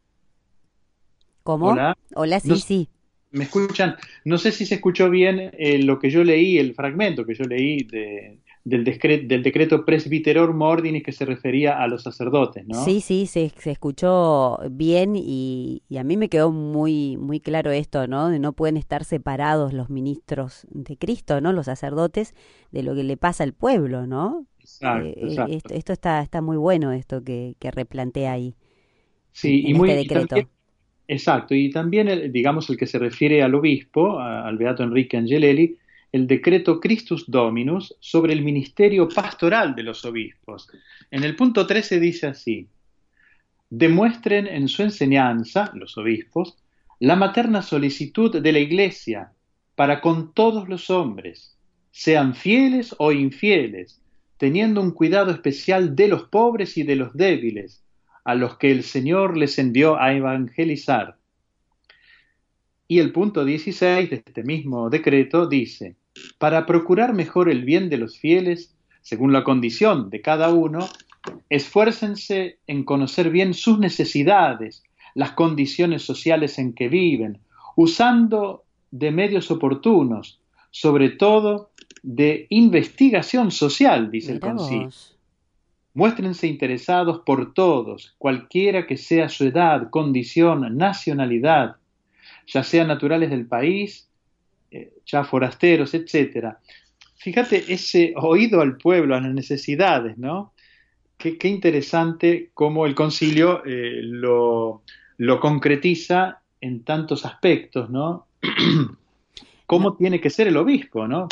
¿Cómo? 1.43 1.71
Hola. 1.71 1.97
Hola, 2.13 2.39
sí, 2.39 2.47
No- 2.47 2.55
sí. 2.55 2.87
¿Me 3.31 3.43
escuchan? 3.43 3.97
No 4.23 4.37
sé 4.37 4.53
si 4.53 4.65
se 4.65 4.75
escuchó 4.75 5.09
bien 5.09 5.51
lo 5.85 5.99
que 5.99 6.09
yo 6.09 6.23
leí, 6.23 6.57
el 6.57 6.73
fragmento 6.73 7.25
que 7.25 7.35
yo 7.35 7.43
leí 7.43 7.83
de, 7.83 8.39
del, 8.65 8.83
decre- 8.85 9.27
del 9.27 9.43
decreto 9.43 9.85
Presbiterorum 9.85 10.61
Ordinis 10.61 11.03
que 11.03 11.13
se 11.13 11.25
refería 11.25 11.81
a 11.81 11.87
los 11.87 12.03
sacerdotes, 12.03 12.67
¿no? 12.67 12.81
Sí, 12.83 12.99
sí, 12.99 13.27
se, 13.27 13.49
se 13.59 13.71
escuchó 13.71 14.57
bien 14.71 15.15
y, 15.15 15.83
y 15.87 15.97
a 15.97 16.03
mí 16.03 16.17
me 16.17 16.29
quedó 16.29 16.51
muy, 16.51 17.15
muy 17.15 17.39
claro 17.39 17.71
esto, 17.71 18.07
¿no? 18.07 18.29
De 18.29 18.39
no 18.39 18.53
pueden 18.53 18.75
estar 18.75 19.05
separados 19.05 19.71
los 19.71 19.89
ministros 19.89 20.65
de 20.71 20.97
Cristo, 20.97 21.39
¿no? 21.41 21.53
Los 21.53 21.67
sacerdotes 21.67 22.33
de 22.71 22.83
lo 22.83 22.95
que 22.95 23.03
le 23.03 23.17
pasa 23.17 23.43
al 23.43 23.53
pueblo, 23.53 24.07
¿no? 24.07 24.47
Exacto, 24.59 25.15
Eh, 25.15 25.15
exacto. 25.27 25.55
esto, 25.55 25.73
esto 25.75 25.93
está, 25.93 26.21
está 26.21 26.41
muy 26.41 26.57
bueno, 26.57 26.91
esto 26.91 27.23
que, 27.23 27.55
que 27.59 27.71
replantea 27.71 28.33
ahí. 28.33 28.55
Sí, 29.31 29.63
en 29.63 29.69
y 29.69 29.73
muy, 29.73 29.91
este 29.91 29.95
y 30.01 30.09
decreto. 30.09 30.09
también- 30.09 30.49
exacto, 31.07 31.55
y 31.55 31.71
también, 31.71 32.07
el, 32.09 32.31
digamos, 32.31 32.69
el 32.69 32.77
que 32.77 32.87
se 32.87 32.99
refiere 32.99 33.43
al 33.43 33.55
obispo, 33.55 34.19
a- 34.19 34.47
al 34.47 34.57
beato 34.57 34.83
Enrique 34.83 35.17
Angelelli, 35.17 35.77
el 36.15 36.27
decreto 36.27 36.79
Christus 36.79 37.25
Dominus 37.27 37.93
sobre 37.99 38.31
el 38.31 38.41
ministerio 38.41 39.09
pastoral 39.09 39.75
de 39.75 39.83
los 39.83 40.05
obispos. 40.05 40.69
En 41.11 41.25
el 41.25 41.35
punto 41.35 41.67
13 41.67 41.99
dice 41.99 42.27
así, 42.27 42.69
demuestren 43.69 44.47
en 44.47 44.69
su 44.69 44.83
enseñanza, 44.83 45.73
los 45.73 45.97
obispos, 45.97 46.57
la 47.01 47.17
materna 47.17 47.61
solicitud 47.61 48.41
de 48.41 48.51
la 48.53 48.59
Iglesia 48.59 49.33
para 49.75 49.99
con 49.99 50.33
todos 50.33 50.69
los 50.69 50.89
hombres, 50.89 51.57
sean 51.91 52.33
fieles 52.33 52.95
o 52.97 53.11
infieles, 53.11 54.01
teniendo 54.37 54.79
un 54.79 54.91
cuidado 54.91 55.31
especial 55.31 55.97
de 55.97 56.07
los 56.07 56.29
pobres 56.29 56.77
y 56.77 56.83
de 56.83 56.95
los 56.95 57.13
débiles, 57.13 57.83
a 58.23 58.35
los 58.35 58.57
que 58.57 58.71
el 58.71 58.83
Señor 58.83 59.35
les 59.35 59.59
envió 59.59 59.99
a 59.99 60.13
evangelizar. 60.13 61.17
Y 62.87 62.99
el 62.99 63.11
punto 63.11 63.43
16 63.43 64.09
de 64.09 64.15
este 64.15 64.43
mismo 64.43 64.89
decreto 64.89 65.47
dice, 65.47 65.97
para 66.37 66.65
procurar 66.65 67.13
mejor 67.13 67.49
el 67.49 67.63
bien 67.63 67.89
de 67.89 67.97
los 67.97 68.17
fieles, 68.17 68.75
según 69.01 69.33
la 69.33 69.43
condición 69.43 70.09
de 70.09 70.21
cada 70.21 70.49
uno, 70.53 70.87
esfuércense 71.49 72.59
en 72.67 72.83
conocer 72.83 73.29
bien 73.29 73.53
sus 73.53 73.79
necesidades, 73.79 74.83
las 75.13 75.31
condiciones 75.31 76.03
sociales 76.03 76.59
en 76.59 76.73
que 76.73 76.89
viven, 76.89 77.39
usando 77.75 78.63
de 78.91 79.11
medios 79.11 79.51
oportunos, 79.51 80.39
sobre 80.71 81.09
todo 81.09 81.71
de 82.03 82.47
investigación 82.49 83.51
social, 83.51 84.11
dice 84.11 84.33
el 84.33 84.39
concilio. 84.39 84.89
Muéstrense 85.93 86.47
interesados 86.47 87.21
por 87.25 87.53
todos, 87.53 88.15
cualquiera 88.17 88.85
que 88.85 88.97
sea 88.97 89.29
su 89.29 89.45
edad, 89.45 89.89
condición, 89.89 90.77
nacionalidad, 90.77 91.77
ya 92.47 92.63
sean 92.63 92.89
naturales 92.89 93.29
del 93.29 93.47
país, 93.47 94.09
eh, 94.71 94.93
ya 95.05 95.23
forasteros, 95.23 95.93
etc. 95.93 96.55
Fíjate 97.17 97.73
ese 97.73 98.13
oído 98.17 98.61
al 98.61 98.77
pueblo, 98.77 99.15
a 99.15 99.21
las 99.21 99.33
necesidades, 99.33 100.17
¿no? 100.17 100.53
Qué, 101.17 101.37
interesante 101.43 102.51
cómo 102.53 102.85
el 102.85 102.93
concilio 102.93 103.63
eh, 103.65 104.01
lo, 104.01 104.83
lo 105.17 105.39
concretiza 105.39 106.41
en 106.61 106.83
tantos 106.83 107.25
aspectos, 107.25 107.89
¿no? 107.89 108.27
cómo 109.65 109.95
tiene 109.95 110.21
que 110.21 110.29
ser 110.29 110.47
el 110.47 110.57
obispo, 110.57 111.07
¿no? 111.07 111.27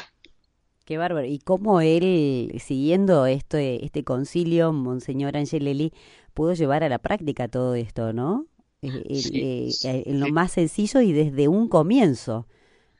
Qué 0.85 0.97
bárbaro. 0.97 1.25
Y 1.25 1.39
cómo 1.39 1.79
él, 1.81 2.53
siguiendo 2.59 3.25
este, 3.25 3.85
este 3.85 4.03
concilio, 4.03 4.73
Monseñor 4.73 5.37
Angelelli, 5.37 5.93
pudo 6.33 6.53
llevar 6.53 6.83
a 6.83 6.89
la 6.89 6.99
práctica 6.99 7.47
todo 7.47 7.75
esto, 7.75 8.11
¿no? 8.11 8.47
Eh, 8.81 9.03
eh, 9.33 10.03
en 10.05 10.19
lo 10.19 10.27
más 10.27 10.51
sencillo 10.51 10.99
y 10.99 11.13
desde 11.13 11.47
un 11.47 11.69
comienzo. 11.69 12.47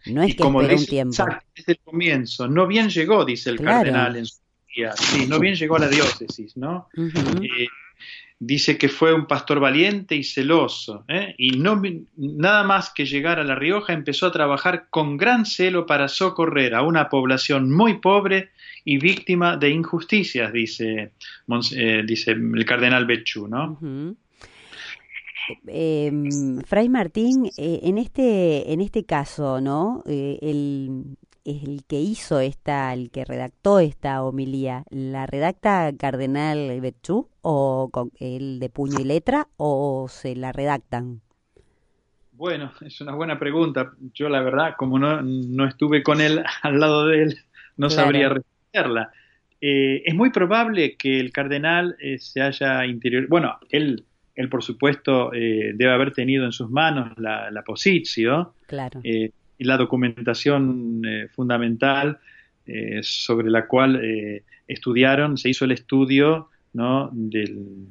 No 0.08 0.24
es 0.24 0.36
que 0.36 0.44
esperó 0.44 0.76
un 0.76 0.86
tiempo. 0.86 1.14
Exacto, 1.14 1.46
desde 1.56 1.72
el 1.74 1.80
comienzo. 1.80 2.48
No 2.48 2.68
bien 2.68 2.90
llegó, 2.90 3.26
dice 3.26 3.50
el 3.52 3.60
cardenal 3.60 4.16
en 4.18 4.26
su 4.26 4.40
día. 4.76 4.94
Sí, 4.94 5.28
no 5.28 5.40
bien 5.40 5.56
llegó 5.56 5.78
a 5.78 5.80
la 5.80 5.90
diócesis, 5.90 6.58
¿no? 6.58 6.90
dice 8.46 8.78
que 8.78 8.90
fue 8.90 9.14
un 9.14 9.26
pastor 9.26 9.60
valiente 9.60 10.16
y 10.16 10.24
celoso, 10.24 11.06
¿eh? 11.08 11.34
y 11.38 11.52
no, 11.52 11.82
nada 12.18 12.64
más 12.64 12.92
que 12.94 13.06
llegar 13.06 13.40
a 13.40 13.44
La 13.44 13.56
Rioja 13.56 13.94
empezó 13.94 14.28
a 14.28 14.32
trabajar 14.32 14.88
con 14.90 15.18
gran 15.18 15.46
celo 15.46 15.86
para 15.86 16.08
socorrer 16.08 16.76
a 16.76 16.82
una 16.82 17.10
población 17.10 17.72
muy 17.72 18.00
pobre 18.00 18.50
y 18.84 18.98
víctima 18.98 19.56
de 19.56 19.70
injusticias, 19.70 20.52
dice, 20.52 21.14
eh, 21.76 22.04
dice 22.06 22.32
el 22.32 22.66
cardenal 22.66 23.06
Bechú, 23.06 23.48
¿no? 23.48 23.80
Em, 25.68 26.62
Fray 26.62 26.90
Martín, 26.90 27.46
eh, 27.58 27.80
en 27.84 27.98
este 27.98 28.72
en 28.72 28.82
este 28.82 29.06
caso, 29.06 29.62
¿no? 29.62 30.04
el, 30.06 31.18
el 31.46 31.82
que 31.88 32.00
hizo 32.00 32.40
esta, 32.40 32.94
el 32.94 33.12
que 33.12 33.26
redactó 33.26 33.80
esta 33.80 34.24
homilía, 34.24 34.84
¿la 34.90 35.26
redacta 35.26 35.92
Cardenal 35.98 36.80
Betchú 36.82 37.30
o 37.42 37.90
con 37.92 38.12
el 38.20 38.60
de 38.60 38.70
puño 38.70 39.00
y 39.00 39.04
letra 39.04 39.48
o 39.58 40.08
se 40.10 40.36
la 40.36 40.52
redactan? 40.52 41.22
Bueno, 42.32 42.72
es 42.82 43.00
una 43.02 43.14
buena 43.14 43.38
pregunta. 43.38 43.94
Yo 44.14 44.28
la 44.28 44.42
verdad, 44.42 44.76
como 44.78 44.98
no, 44.98 45.22
no 45.22 45.68
estuve 45.68 46.02
con 46.04 46.20
él 46.20 46.44
al 46.62 46.80
lado 46.80 47.08
de 47.08 47.24
él, 47.24 47.38
no 47.78 47.90
sabría 47.90 48.30
responderla. 48.30 49.12
Eh, 49.62 50.04
es 50.06 50.16
muy 50.16 50.30
probable 50.32 50.98
que 50.98 51.20
el 51.20 51.32
cardenal 51.32 51.96
eh, 52.00 52.18
se 52.20 52.42
haya 52.42 52.86
interior... 52.86 53.28
Bueno, 53.30 53.58
él, 53.70 54.06
él 54.36 54.50
por 54.50 54.64
supuesto 54.64 55.34
eh, 55.34 55.74
debe 55.76 55.92
haber 55.92 56.12
tenido 56.14 56.46
en 56.46 56.52
sus 56.52 56.70
manos 56.70 57.14
la, 57.18 57.52
la 57.52 57.64
posición. 57.64 58.50
Claro 58.68 59.02
y 59.58 59.66
la 59.66 59.78
documentación 59.78 61.02
eh, 61.06 61.28
fundamental 61.34 62.20
eh, 62.66 63.00
sobre 63.02 63.50
la 63.50 63.68
cual 63.68 64.00
eh, 64.04 64.44
estudiaron, 64.68 65.38
se 65.38 65.50
hizo 65.50 65.66
el 65.66 65.72
estudio 65.72 66.50
¿no? 66.74 67.10
del, 67.14 67.88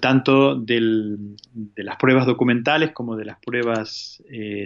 tanto 0.00 0.54
del, 0.54 1.36
de 1.52 1.84
las 1.84 1.96
pruebas 1.96 2.26
documentales 2.26 2.92
como 2.92 3.16
de 3.16 3.24
las 3.24 3.38
pruebas 3.40 4.22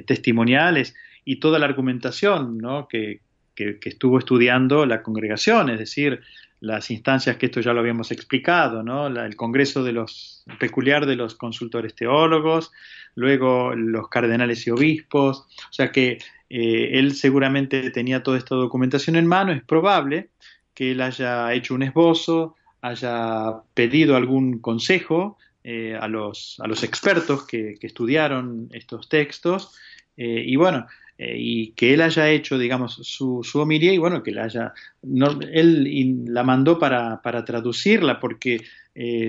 testimoniales 0.07 0.95
y 1.25 1.37
toda 1.37 1.59
la 1.59 1.67
argumentación 1.67 2.59
¿no? 2.59 2.89
que, 2.89 3.21
que, 3.55 3.79
estuvo 3.85 4.19
estudiando 4.19 4.85
la 4.87 5.03
congregación, 5.03 5.71
es 5.71 5.79
decir, 5.79 6.21
las 6.61 6.91
instancias 6.91 7.37
que 7.37 7.47
esto 7.47 7.61
ya 7.61 7.73
lo 7.73 7.81
habíamos 7.81 8.11
explicado, 8.11 8.83
¿no? 8.83 9.07
el 9.07 9.37
Congreso 9.37 9.85
de 9.85 9.93
los 9.93 10.45
peculiar 10.59 11.07
de 11.07 11.17
los 11.17 11.35
consultores 11.35 11.95
teólogos, 11.95 12.73
luego 13.15 13.75
los 13.75 14.09
cardenales 14.09 14.67
y 14.67 14.71
obispos, 14.71 15.41
o 15.41 15.73
sea 15.73 15.93
que 15.93 16.19
eh, 16.51 16.91
él 16.99 17.15
seguramente 17.15 17.91
tenía 17.91 18.23
toda 18.23 18.39
esta 18.39 18.55
documentación 18.55 19.17
en 19.17 19.27
mano, 19.27 19.53
es 19.53 19.63
probable 19.63 20.31
que 20.75 20.93
él 20.93 21.01
haya 21.01 21.53
hecho 21.53 21.75
un 21.75 21.83
esbozo, 21.83 22.57
haya 22.81 23.57
pedido 23.75 24.17
algún 24.17 24.59
consejo 24.61 25.37
eh, 25.65 25.97
a, 26.01 26.09
los, 26.09 26.57
a 26.61 26.67
los 26.67 26.83
expertos 26.83 27.47
que, 27.47 27.77
estudiaron 27.81 28.69
estos 28.73 29.09
textos, 29.09 29.75
eh, 30.17 30.43
y 30.47 30.57
bueno, 30.57 30.87
y 31.19 31.73
que 31.73 31.95
él 31.95 32.01
haya 32.01 32.31
hecho, 32.31 32.59
digamos, 32.59 32.95
su, 33.03 33.43
su 33.43 33.59
homilía 33.59 33.93
y 33.93 33.99
bueno, 33.99 34.23
que 34.23 34.31
él 34.31 34.39
haya, 34.39 34.73
él 35.03 36.25
la 36.27 36.45
mandó 36.45 36.79
para, 36.79 37.21
para 37.23 37.45
traducirla 37.45 38.21
porque 38.21 38.63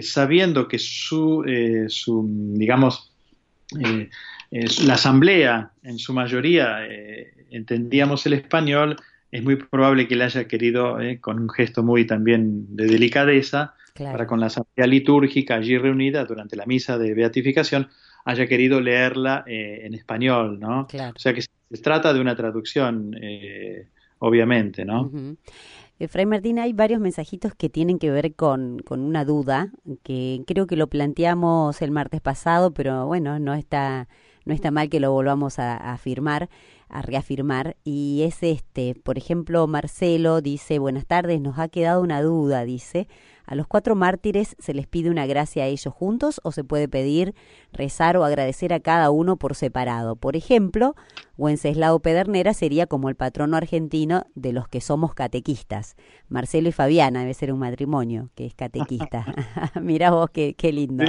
sabiendo 0.02 0.68
que 0.68 0.78
su, 0.78 1.44
su 1.88 2.28
digamos, 2.30 3.10
eh, 4.52 4.66
la 4.86 4.96
asamblea 4.96 5.72
en 5.84 6.00
su 6.00 6.14
mayoría 6.14 6.86
eh, 6.86 7.32
entendíamos 7.52 8.26
el 8.26 8.34
español, 8.34 8.96
es 9.32 9.44
muy 9.44 9.58
probable 9.58 10.08
que 10.08 10.16
él 10.16 10.24
haya 10.24 10.48
querido, 10.48 11.00
eh, 11.00 11.20
con 11.20 11.40
un 11.40 11.50
gesto 11.50 11.84
muy 11.84 12.08
también 12.08 12.76
de 12.76 12.88
delicadeza, 12.88 13.76
para 13.94 14.26
con 14.26 14.40
la 14.40 14.48
asamblea 14.48 14.88
litúrgica 14.88 15.56
allí 15.56 15.78
reunida 15.78 16.24
durante 16.24 16.56
la 16.56 16.66
misa 16.66 16.98
de 16.98 17.14
beatificación, 17.14 17.90
haya 18.24 18.48
querido 18.48 18.80
leerla 18.80 19.44
en 19.46 19.94
español, 19.94 20.58
¿no? 20.60 20.82
O 20.84 21.20
sea 21.20 21.34
que 21.34 21.42
se, 21.72 21.82
trata 21.82 22.14
de 22.14 22.22
una 22.22 22.36
traducción, 22.36 23.16
obviamente, 24.20 24.86
¿no? 24.86 25.12
Fray 26.08 26.26
Martín, 26.26 26.60
hay 26.60 26.72
varios 26.72 27.02
mensajitos 27.02 27.54
que 27.54 27.68
tienen 27.68 28.00
que 28.00 28.10
ver 28.10 28.34
con, 28.34 28.80
con, 28.80 29.02
una 29.02 29.26
duda, 29.26 29.72
que 30.04 30.44
creo 30.48 30.66
que 30.66 30.78
lo 30.78 30.88
planteamos 30.88 31.82
el 31.82 31.92
martes 31.92 32.22
pasado, 32.22 32.74
pero 32.74 33.06
bueno, 33.06 33.38
no 33.38 33.54
está, 33.54 34.08
no 34.46 34.54
está 34.54 34.72
mal 34.72 34.90
que 34.90 35.02
lo 35.02 35.12
volvamos 35.12 35.60
a, 35.60 35.76
a 35.76 35.94
afirmar, 35.94 36.50
a 36.88 37.02
reafirmar. 37.02 37.76
Y 37.84 38.22
es 38.24 38.42
este, 38.44 38.96
por 38.96 39.18
ejemplo, 39.18 39.68
Marcelo 39.68 40.40
dice, 40.40 40.80
buenas 40.80 41.06
tardes, 41.06 41.42
nos 41.42 41.60
ha 41.60 41.68
quedado 41.68 42.02
una 42.02 42.22
duda, 42.22 42.64
dice, 42.64 43.10
¿A 43.50 43.56
los 43.56 43.66
cuatro 43.66 43.96
mártires 43.96 44.56
se 44.60 44.76
les 44.76 44.86
pide 44.86 45.10
una 45.10 45.26
gracia 45.26 45.64
a 45.64 45.66
ellos 45.66 45.92
juntos 45.92 46.40
o 46.44 46.52
se 46.52 46.64
puede 46.64 46.88
pedir, 46.88 47.34
rezar 47.74 48.16
o 48.16 48.24
agradecer 48.24 48.74
a 48.74 48.80
cada 48.80 49.10
uno 49.10 49.38
por 49.38 49.56
separado? 49.56 50.16
Por 50.16 50.36
ejemplo, 50.36 50.96
Wenceslao 51.36 52.00
Pedernera 52.00 52.54
sería 52.54 52.86
como 52.86 53.10
el 53.10 53.16
patrono 53.16 53.58
argentino 53.58 54.28
de 54.36 54.54
los 54.54 54.68
que 54.68 54.82
somos 54.82 55.16
catequistas. 55.16 55.96
Marcelo 56.28 56.70
y 56.70 56.72
Fabiana 56.72 57.22
debe 57.22 57.34
ser 57.34 57.52
un 57.52 57.58
matrimonio 57.58 58.30
que 58.36 58.46
es 58.46 58.54
catequista. 58.54 59.26
Mira 59.82 60.12
vos 60.12 60.30
qué, 60.30 60.54
qué 60.54 60.72
lindo. 60.72 61.06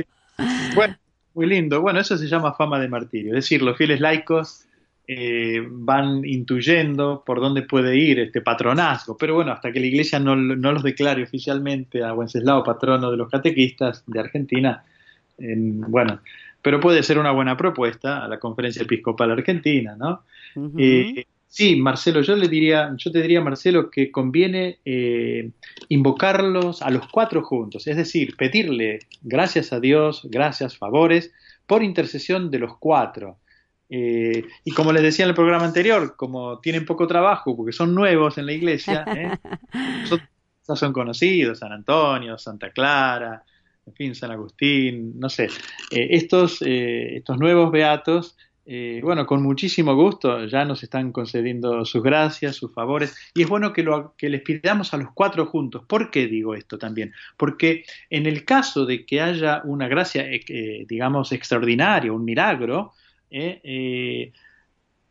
Bueno, 0.74 0.96
muy 1.34 1.44
lindo. 1.44 1.82
Bueno, 1.82 2.00
eso 2.00 2.16
se 2.16 2.26
llama 2.26 2.54
fama 2.54 2.80
de 2.80 2.88
martirio. 2.88 3.32
Es 3.32 3.44
decir, 3.44 3.60
los 3.60 3.76
fieles 3.76 4.00
laicos 4.00 4.66
eh, 5.12 5.66
van 5.68 6.24
intuyendo 6.24 7.24
por 7.26 7.40
dónde 7.40 7.62
puede 7.62 7.96
ir 7.96 8.20
este 8.20 8.42
patronazgo. 8.42 9.16
Pero 9.16 9.34
bueno, 9.34 9.50
hasta 9.50 9.72
que 9.72 9.80
la 9.80 9.86
Iglesia 9.86 10.20
no, 10.20 10.36
los 10.36 10.84
declare 10.84 11.24
oficialmente 11.24 12.04
a 12.04 12.14
Wenceslao 12.14 12.62
patrono 12.62 13.10
de 13.10 13.16
los 13.16 13.28
catequistas 13.28 14.04
de 14.06 14.20
Argentina, 14.20 14.84
bueno, 15.36 16.20
pero 16.62 16.78
puede 16.78 17.02
ser 17.02 17.18
una 17.18 17.32
buena 17.32 17.56
propuesta 17.56 18.24
a 18.24 18.28
la 18.28 18.38
Conferencia 18.38 18.82
Episcopal 18.82 19.32
Argentina, 19.32 19.96
¿no? 19.98 20.22
Eh, 20.78 21.24
sí, 21.48 21.74
Marcelo, 21.74 22.20
yo 22.20 22.36
le 22.36 22.46
diría, 22.46 22.94
yo 22.96 23.10
te 23.10 23.20
diría, 23.20 23.40
Marcelo, 23.40 23.90
que 23.90 24.12
conviene 24.12 24.78
eh, 24.84 25.50
invocarlos 25.88 26.82
a 26.82 26.90
los 26.90 27.08
cuatro 27.08 27.42
juntos, 27.42 27.88
es 27.88 27.96
decir, 27.96 28.36
pedirle 28.36 29.00
gracias 29.22 29.72
a 29.72 29.80
Dios, 29.80 30.28
gracias, 30.30 30.78
favores, 30.78 31.32
por 31.66 31.82
intercesión 31.82 32.48
de 32.52 32.60
los 32.60 32.76
cuatro 32.78 33.39
Eh, 33.90 34.44
y 34.64 34.70
como 34.70 34.92
les 34.92 35.02
decía 35.02 35.24
en 35.24 35.30
el 35.30 35.34
programa 35.34 35.64
anterior, 35.64 36.14
como 36.16 36.60
tienen 36.60 36.86
poco 36.86 37.06
trabajo 37.06 37.56
porque 37.56 37.72
son 37.72 37.94
nuevos 37.94 38.38
en 38.38 38.46
la 38.46 38.52
iglesia, 38.52 39.04
¿eh? 39.08 39.36
son, 40.08 40.76
son 40.76 40.92
conocidos, 40.92 41.58
San 41.58 41.72
Antonio, 41.72 42.38
Santa 42.38 42.70
Clara, 42.70 43.42
en 43.84 43.94
fin, 43.94 44.14
San 44.14 44.30
Agustín, 44.30 45.18
no 45.18 45.28
sé. 45.28 45.46
Eh, 45.90 46.08
estos, 46.10 46.62
estos 46.62 47.38
nuevos 47.38 47.72
beatos 47.72 48.36
eh, 48.72 49.00
bueno, 49.02 49.26
con 49.26 49.42
muchísimo 49.42 49.96
gusto 49.96 50.44
ya 50.46 50.64
nos 50.64 50.84
están 50.84 51.10
concediendo 51.10 51.84
sus 51.84 52.04
gracias, 52.04 52.54
sus 52.54 52.72
favores, 52.72 53.16
y 53.34 53.42
es 53.42 53.48
bueno 53.48 53.72
que, 53.72 53.82
lo, 53.82 54.14
que 54.16 54.28
les 54.28 54.42
pidamos 54.42 54.94
a 54.94 54.96
los 54.96 55.08
cuatro 55.12 55.46
juntos. 55.46 55.82
¿Por 55.88 56.10
qué 56.12 56.28
digo 56.28 56.54
esto 56.54 56.78
también? 56.78 57.12
Porque 57.36 57.84
en 58.10 58.26
el 58.26 58.44
caso 58.44 58.86
de 58.86 59.04
que 59.04 59.20
haya 59.20 59.62
una 59.64 59.88
gracia, 59.88 60.22
eh, 60.30 60.42
eh, 60.46 60.84
digamos, 60.86 61.32
extraordinaria, 61.32 62.12
un 62.12 62.24
milagro, 62.24 62.92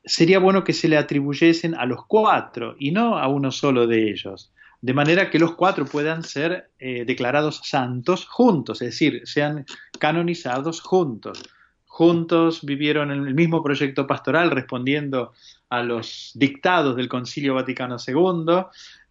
sería 0.03 0.39
bueno 0.39 0.63
que 0.63 0.73
se 0.73 0.87
le 0.87 0.97
atribuyesen 0.97 1.75
a 1.75 1.85
los 1.85 2.05
cuatro 2.05 2.75
y 2.77 2.91
no 2.91 3.17
a 3.17 3.27
uno 3.27 3.51
solo 3.51 3.87
de 3.87 4.09
ellos 4.11 4.51
de 4.81 4.93
manera 4.93 5.29
que 5.29 5.39
los 5.39 5.55
cuatro 5.55 5.85
puedan 5.85 6.23
ser 6.23 6.71
declarados 6.79 7.59
santos 7.65 8.25
juntos, 8.25 8.81
es 8.81 8.91
decir, 8.91 9.21
sean 9.25 9.65
canonizados 9.99 10.79
juntos. 10.79 11.43
Juntos 11.85 12.63
vivieron 12.63 13.11
en 13.11 13.27
el 13.27 13.35
mismo 13.35 13.61
proyecto 13.61 14.07
pastoral 14.07 14.51
respondiendo 14.51 15.33
a 15.69 15.83
los 15.83 16.31
dictados 16.33 16.95
del 16.95 17.09
Concilio 17.09 17.55
Vaticano 17.55 17.97
II, 18.05 18.63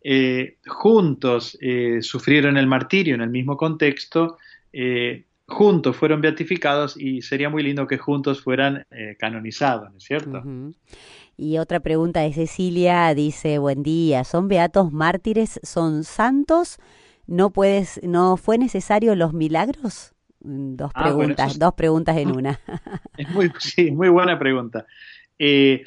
eh, 0.02 0.56
juntos 0.66 1.58
eh, 1.60 1.98
sufrieron 2.00 2.56
el 2.56 2.66
martirio 2.66 3.14
en 3.14 3.20
el 3.20 3.30
mismo 3.30 3.56
contexto, 3.56 4.38
eh, 4.72 5.24
juntos 5.48 5.96
fueron 5.96 6.20
beatificados 6.20 6.96
y 6.96 7.22
sería 7.22 7.48
muy 7.48 7.62
lindo 7.62 7.86
que 7.86 7.98
juntos 7.98 8.42
fueran 8.42 8.86
canonizados, 9.18 9.90
¿no 9.90 9.96
es 9.96 10.04
cierto? 10.04 10.42
Y 11.38 11.58
otra 11.58 11.78
pregunta 11.78 12.20
de 12.20 12.32
Cecilia 12.32 13.14
dice, 13.14 13.58
buen 13.58 13.84
día, 13.84 14.24
¿son 14.24 14.48
beatos 14.48 14.92
mártires, 14.92 15.60
son 15.62 16.02
santos? 16.04 16.78
¿No, 17.28 17.50
puedes, 17.50 18.00
no 18.02 18.36
fue 18.36 18.58
necesario 18.58 19.14
los 19.14 19.32
milagros? 19.32 20.14
Mm, 20.40 20.74
dos 20.74 20.90
ah, 20.94 21.04
preguntas, 21.04 21.58
dos 21.58 21.74
preguntas 21.74 22.16
en 22.16 22.32
una. 22.32 22.58
Es 23.16 23.30
muy, 23.30 23.52
sí, 23.58 23.92
muy 23.92 24.08
buena 24.08 24.36
pregunta. 24.36 24.86
Eh, 25.38 25.84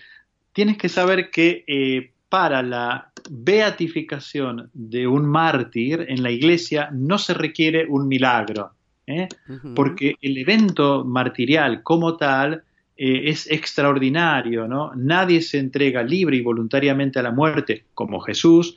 tienes 0.53 0.77
que 0.77 0.87
saber 0.87 1.31
que 1.31 1.65
eh, 1.67 2.13
para 2.29 2.63
la 2.63 3.11
beatificación 3.29 4.69
de 4.73 5.07
un 5.07 5.25
mártir 5.25 6.05
en 6.07 6.23
la 6.23 6.31
iglesia 6.31 6.89
no 6.93 7.17
se 7.17 7.33
requiere 7.33 7.85
un 7.87 8.07
milagro, 8.07 8.71
¿eh? 9.07 9.27
porque 9.75 10.15
el 10.21 10.37
evento 10.37 11.03
martirial 11.03 11.83
como 11.83 12.17
tal 12.17 12.63
es 13.03 13.49
extraordinario, 13.49 14.67
¿no? 14.67 14.91
Nadie 14.95 15.41
se 15.41 15.57
entrega 15.57 16.03
libre 16.03 16.37
y 16.37 16.41
voluntariamente 16.41 17.17
a 17.17 17.23
la 17.23 17.31
muerte 17.31 17.85
como 17.95 18.19
Jesús, 18.19 18.75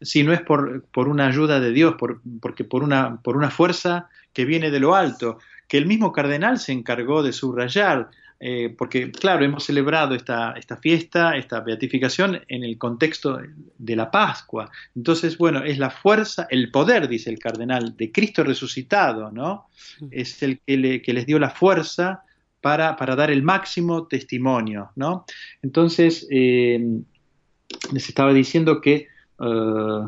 si 0.00 0.24
no 0.24 0.32
es 0.32 0.40
por, 0.40 0.82
por 0.92 1.06
una 1.06 1.28
ayuda 1.28 1.60
de 1.60 1.70
Dios, 1.70 1.94
por, 1.94 2.20
porque 2.40 2.64
por 2.64 2.82
una, 2.82 3.20
por 3.22 3.36
una 3.36 3.50
fuerza 3.50 4.08
que 4.32 4.44
viene 4.44 4.70
de 4.70 4.80
lo 4.80 4.96
alto, 4.96 5.38
que 5.68 5.78
el 5.78 5.86
mismo 5.86 6.12
cardenal 6.12 6.58
se 6.58 6.72
encargó 6.72 7.22
de 7.22 7.32
subrayar, 7.32 8.10
eh, 8.44 8.74
porque 8.76 9.12
claro, 9.12 9.44
hemos 9.44 9.62
celebrado 9.62 10.16
esta, 10.16 10.54
esta 10.54 10.76
fiesta, 10.76 11.36
esta 11.36 11.60
beatificación 11.60 12.40
en 12.48 12.64
el 12.64 12.76
contexto 12.76 13.38
de 13.78 13.94
la 13.94 14.10
Pascua. 14.10 14.68
Entonces, 14.96 15.38
bueno, 15.38 15.62
es 15.62 15.78
la 15.78 15.90
fuerza, 15.90 16.48
el 16.50 16.72
poder, 16.72 17.06
dice 17.06 17.30
el 17.30 17.38
cardenal, 17.38 17.96
de 17.96 18.10
Cristo 18.10 18.42
resucitado, 18.42 19.30
¿no? 19.30 19.68
Es 20.10 20.42
el 20.42 20.58
que, 20.66 20.76
le, 20.76 21.00
que 21.02 21.12
les 21.12 21.24
dio 21.24 21.38
la 21.38 21.50
fuerza 21.50 22.24
para, 22.60 22.96
para, 22.96 23.14
dar 23.14 23.30
el 23.30 23.44
máximo 23.44 24.08
testimonio, 24.08 24.90
¿no? 24.96 25.24
Entonces, 25.62 26.26
eh, 26.28 26.84
les 27.92 28.08
estaba 28.08 28.32
diciendo 28.32 28.80
que 28.80 29.06
eh, 29.38 30.06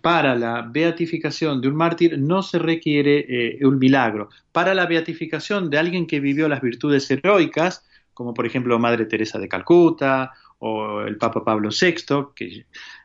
para 0.00 0.34
la 0.34 0.62
beatificación 0.62 1.60
de 1.60 1.68
un 1.68 1.76
mártir 1.76 2.18
no 2.18 2.42
se 2.42 2.58
requiere 2.58 3.26
eh, 3.28 3.58
un 3.64 3.78
milagro. 3.78 4.30
Para 4.52 4.74
la 4.74 4.86
beatificación 4.86 5.70
de 5.70 5.78
alguien 5.78 6.06
que 6.06 6.20
vivió 6.20 6.48
las 6.48 6.60
virtudes 6.60 7.10
heroicas, 7.10 7.86
como 8.14 8.34
por 8.34 8.46
ejemplo 8.46 8.78
Madre 8.78 9.06
Teresa 9.06 9.38
de 9.38 9.48
Calcuta 9.48 10.32
o 10.58 11.02
el 11.02 11.16
Papa 11.16 11.44
Pablo 11.44 11.70
VI, 11.70 12.32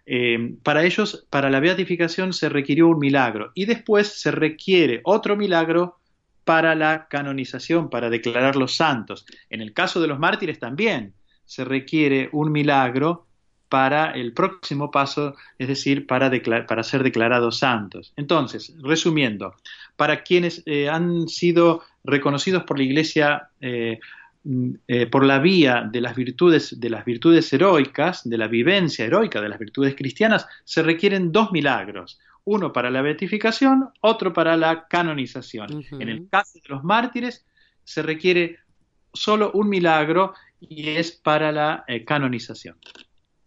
eh, 0.05 0.55
para 0.63 0.83
ellos, 0.83 1.25
para 1.29 1.49
la 1.49 1.59
beatificación 1.59 2.33
se 2.33 2.49
requirió 2.49 2.87
un 2.87 2.99
milagro 2.99 3.51
y 3.55 3.65
después 3.65 4.07
se 4.07 4.31
requiere 4.31 5.01
otro 5.03 5.35
milagro 5.35 5.99
para 6.43 6.75
la 6.75 7.07
canonización, 7.07 7.89
para 7.89 8.09
declarar 8.09 8.55
los 8.55 8.75
santos. 8.75 9.25
En 9.49 9.61
el 9.61 9.73
caso 9.73 9.99
de 9.99 10.07
los 10.07 10.19
mártires 10.19 10.59
también 10.59 11.13
se 11.43 11.65
requiere 11.65 12.29
un 12.31 12.51
milagro 12.51 13.25
para 13.69 14.11
el 14.11 14.33
próximo 14.33 14.91
paso, 14.91 15.35
es 15.57 15.67
decir, 15.67 16.05
para, 16.05 16.31
para 16.67 16.83
ser 16.83 17.03
declarados 17.03 17.57
santos. 17.57 18.13
Entonces, 18.15 18.75
resumiendo, 18.81 19.55
para 19.95 20.23
quienes 20.23 20.61
eh, 20.65 20.89
han 20.89 21.27
sido 21.27 21.81
reconocidos 22.03 22.63
por 22.63 22.77
la 22.77 22.83
Iglesia 22.83 23.49
eh, 23.61 23.99
mm, 24.43 24.71
eh, 24.87 25.05
por 25.07 25.25
la 25.25 25.39
vía 25.39 25.87
de 25.89 26.01
las 26.01 26.15
virtudes, 26.15 26.79
de 26.79 26.89
las 26.89 27.05
virtudes 27.05 27.51
heroicas, 27.51 28.27
de 28.27 28.37
la 28.37 28.47
vivencia 28.47 29.05
heroica 29.05 29.41
de 29.41 29.49
las 29.49 29.59
virtudes 29.59 29.95
cristianas, 29.95 30.47
se 30.63 30.83
requieren 30.83 31.31
dos 31.31 31.51
milagros. 31.51 32.19
Uno 32.43 32.71
para 32.71 32.91
la 32.91 33.01
beatificación, 33.01 33.89
otro 34.01 34.31
para 34.31 34.55
la 34.55 34.87
canonización. 34.87 35.83
En 35.99 36.09
el 36.09 36.29
caso 36.29 36.59
de 36.59 36.69
los 36.69 36.83
mártires, 36.83 37.43
se 37.83 38.03
requiere 38.03 38.59
solo 39.11 39.51
un 39.53 39.67
milagro 39.67 40.35
y 40.59 40.89
es 40.89 41.11
para 41.11 41.51
la 41.51 41.83
canonización. 42.05 42.77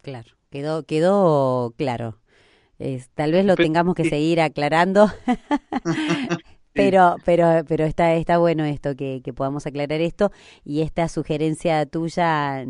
Claro, 0.08 0.30
quedó, 0.50 0.82
quedó 0.84 1.74
claro. 1.76 2.18
tal 3.14 3.32
vez 3.32 3.44
lo 3.44 3.56
tengamos 3.56 3.94
que 3.94 4.08
seguir 4.08 4.40
aclarando, 4.40 5.10
pero, 6.72 7.16
pero, 7.26 7.64
pero 7.68 7.84
está, 7.84 8.14
está 8.14 8.38
bueno 8.38 8.64
esto, 8.64 8.96
que, 8.96 9.20
que, 9.22 9.34
podamos 9.34 9.66
aclarar 9.66 10.00
esto 10.00 10.32
y 10.64 10.80
esta 10.80 11.08
sugerencia 11.08 11.84
tuya 11.84 12.64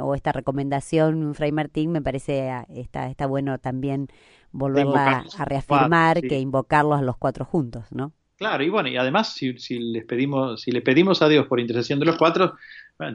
o 0.00 0.14
esta 0.14 0.30
recomendación, 0.30 1.34
Fray 1.34 1.50
Martín, 1.50 1.90
me 1.90 2.02
parece 2.02 2.50
ah, 2.50 2.66
está, 2.68 3.08
está 3.08 3.26
bueno 3.26 3.58
también 3.58 4.06
volverla 4.52 5.24
a 5.36 5.44
reafirmar, 5.44 6.20
que 6.20 6.38
invocarlos 6.38 7.00
a 7.00 7.02
los 7.02 7.16
cuatro 7.16 7.44
juntos, 7.44 7.86
¿no? 7.90 8.12
Claro, 8.36 8.62
y 8.62 8.68
bueno, 8.68 8.88
y 8.88 8.96
además 8.96 9.32
si, 9.34 9.58
si 9.58 9.78
les 9.78 10.04
pedimos, 10.04 10.60
si 10.60 10.70
le 10.70 10.82
pedimos 10.82 11.20
a 11.22 11.28
Dios 11.28 11.46
por 11.46 11.58
intercesión 11.58 11.98
de 11.98 12.06
los 12.06 12.16
cuatro, 12.16 12.54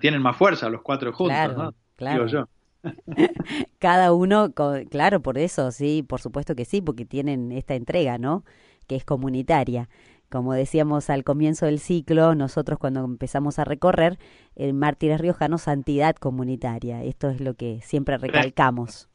tienen 0.02 0.22
más 0.22 0.36
fuerza 0.36 0.68
los 0.70 0.82
cuatro 0.82 1.14
juntos, 1.14 1.56
¿no? 1.56 1.74
Claro. 1.96 2.28
yo. 2.28 2.48
Cada 3.80 4.14
uno, 4.14 4.54
claro, 4.90 5.22
por 5.22 5.38
eso, 5.38 5.72
sí, 5.72 6.04
por 6.04 6.22
supuesto 6.22 6.56
que 6.56 6.66
sí, 6.66 6.82
porque 6.82 7.06
tienen 7.06 7.52
esta 7.52 7.76
entrega, 7.76 8.18
¿no? 8.18 8.44
Que 8.88 8.96
es 8.96 9.06
comunitaria. 9.06 9.90
Como 10.30 10.54
decíamos 10.54 11.10
al 11.10 11.24
comienzo 11.26 11.66
del 11.66 11.80
ciclo, 11.80 12.36
nosotros 12.36 12.80
cuando 12.80 13.04
empezamos 13.04 13.60
a 13.60 13.66
recorrer, 13.66 14.18
el 14.56 14.74
Mártires 14.74 15.20
Riojano, 15.20 15.58
santidad 15.58 16.16
comunitaria. 16.16 17.04
Esto 17.04 17.30
es 17.30 17.42
lo 17.42 17.56
que 17.56 17.82
siempre 17.84 18.18
recalcamos. 18.18 19.10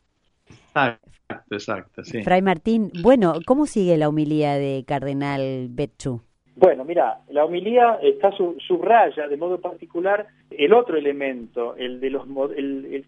Exacto, 0.47 1.11
exacto, 1.51 2.05
sí. 2.05 2.23
Fray 2.23 2.43
Martín, 2.43 2.93
bueno, 3.03 3.35
¿cómo 3.47 3.67
sigue 3.67 3.97
la 3.97 4.11
humilía 4.11 4.55
de 4.55 4.85
Cardenal 4.87 5.69
Betchu? 5.71 6.23
Bueno, 6.57 6.87
mira, 6.87 7.19
la 7.29 7.45
homilía 7.45 7.99
está 8.03 8.33
subraya 8.33 9.29
de 9.29 9.37
modo 9.37 9.61
particular 9.61 10.27
el 10.51 10.73
otro 10.73 10.97
elemento, 10.97 11.77
el 11.77 12.01
de 12.01 12.09
los 12.09 12.27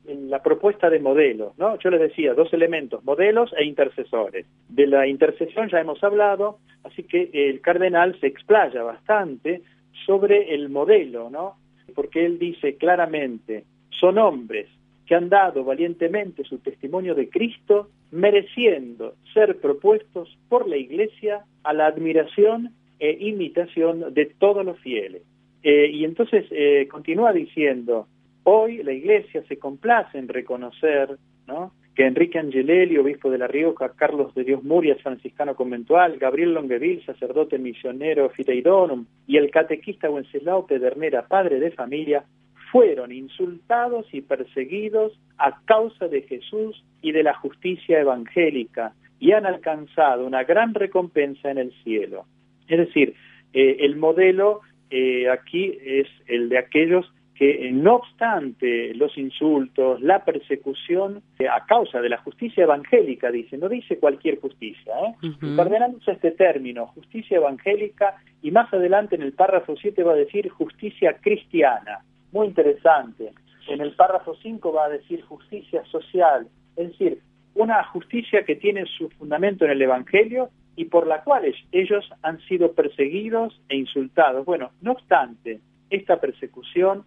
la 0.06 0.42
propuesta 0.42 0.90
de 0.90 1.00
modelos, 1.00 1.56
¿no? 1.56 1.78
Yo 1.78 1.88
les 1.88 2.00
decía 2.00 2.34
dos 2.34 2.52
elementos, 2.52 3.02
modelos 3.04 3.50
e 3.56 3.64
intercesores. 3.64 4.44
De 4.68 4.86
la 4.86 5.06
intercesión 5.06 5.70
ya 5.70 5.80
hemos 5.80 6.04
hablado, 6.04 6.58
así 6.84 7.04
que 7.04 7.30
el 7.32 7.62
cardenal 7.62 8.20
se 8.20 8.26
explaya 8.26 8.82
bastante 8.82 9.62
sobre 10.04 10.54
el 10.54 10.68
modelo, 10.68 11.30
¿no? 11.30 11.56
Porque 11.94 12.26
él 12.26 12.38
dice 12.38 12.76
claramente, 12.76 13.64
son 13.98 14.18
hombres 14.18 14.68
que 15.06 15.14
han 15.14 15.30
dado 15.30 15.64
valientemente 15.64 16.44
su 16.44 16.58
testimonio 16.58 17.14
de 17.14 17.30
Cristo, 17.30 17.88
mereciendo 18.10 19.14
ser 19.32 19.58
propuestos 19.58 20.36
por 20.50 20.68
la 20.68 20.76
Iglesia 20.76 21.46
a 21.64 21.72
la 21.72 21.86
admiración 21.86 22.74
e 22.98 23.16
imitación 23.20 24.12
de 24.12 24.26
todos 24.26 24.64
los 24.64 24.78
fieles. 24.80 25.22
Eh, 25.62 25.90
y 25.92 26.04
entonces 26.04 26.46
eh, 26.50 26.86
continúa 26.90 27.32
diciendo, 27.32 28.06
hoy 28.44 28.82
la 28.82 28.92
Iglesia 28.92 29.42
se 29.48 29.58
complace 29.58 30.18
en 30.18 30.28
reconocer 30.28 31.16
¿no? 31.46 31.72
que 31.98 32.06
Enrique 32.06 32.38
Angelelli, 32.38 32.96
obispo 32.96 33.28
de 33.28 33.38
La 33.38 33.48
Rioja, 33.48 33.92
Carlos 33.96 34.32
de 34.34 34.44
Dios 34.44 34.62
Murias, 34.62 35.02
franciscano 35.02 35.56
conventual, 35.56 36.16
Gabriel 36.16 36.54
Longueville, 36.54 37.04
sacerdote 37.04 37.58
misionero 37.58 38.30
Fiteidonum, 38.30 39.04
y 39.26 39.36
el 39.36 39.50
catequista 39.50 40.08
Wenceslao 40.08 40.64
Pedernera, 40.64 41.26
padre 41.26 41.58
de 41.58 41.72
familia, 41.72 42.22
fueron 42.70 43.10
insultados 43.10 44.06
y 44.12 44.20
perseguidos 44.20 45.18
a 45.38 45.60
causa 45.64 46.06
de 46.06 46.22
Jesús 46.22 46.84
y 47.02 47.10
de 47.10 47.24
la 47.24 47.34
justicia 47.34 47.98
evangélica, 47.98 48.92
y 49.18 49.32
han 49.32 49.44
alcanzado 49.46 50.24
una 50.24 50.44
gran 50.44 50.74
recompensa 50.74 51.50
en 51.50 51.58
el 51.58 51.72
cielo. 51.82 52.26
Es 52.68 52.78
decir, 52.78 53.14
eh, 53.52 53.76
el 53.80 53.96
modelo 53.96 54.60
eh, 54.90 55.28
aquí 55.28 55.78
es 55.82 56.06
el 56.26 56.48
de 56.48 56.58
aquellos 56.58 57.10
que 57.38 57.70
no 57.72 57.96
obstante 57.96 58.92
los 58.94 59.16
insultos, 59.16 60.00
la 60.00 60.24
persecución 60.24 61.22
a 61.48 61.64
causa 61.66 62.00
de 62.00 62.08
la 62.08 62.18
justicia 62.18 62.64
evangélica, 62.64 63.30
dice, 63.30 63.56
no 63.56 63.68
dice 63.68 63.98
cualquier 63.98 64.40
justicia, 64.40 64.92
¿eh? 65.06 65.28
el 65.40 65.54
cardenal 65.54 65.94
usa 65.94 66.14
este 66.14 66.32
término, 66.32 66.88
justicia 66.88 67.36
evangélica, 67.36 68.16
y 68.42 68.50
más 68.50 68.72
adelante 68.74 69.14
en 69.14 69.22
el 69.22 69.34
párrafo 69.34 69.76
7 69.76 70.02
va 70.02 70.14
a 70.14 70.16
decir 70.16 70.48
justicia 70.48 71.16
cristiana, 71.20 72.00
muy 72.32 72.48
interesante. 72.48 73.32
En 73.68 73.82
el 73.82 73.92
párrafo 73.92 74.34
5 74.42 74.72
va 74.72 74.86
a 74.86 74.88
decir 74.88 75.22
justicia 75.22 75.84
social, 75.84 76.48
es 76.76 76.88
decir, 76.88 77.20
una 77.54 77.84
justicia 77.84 78.44
que 78.44 78.56
tiene 78.56 78.84
su 78.86 79.10
fundamento 79.10 79.64
en 79.64 79.72
el 79.72 79.82
Evangelio 79.82 80.50
y 80.78 80.84
por 80.84 81.08
la 81.08 81.24
cual 81.24 81.52
ellos 81.72 82.08
han 82.22 82.38
sido 82.42 82.72
perseguidos 82.72 83.60
e 83.68 83.76
insultados. 83.76 84.46
Bueno, 84.46 84.70
no 84.80 84.92
obstante 84.92 85.58
esta 85.90 86.20
persecución, 86.20 87.02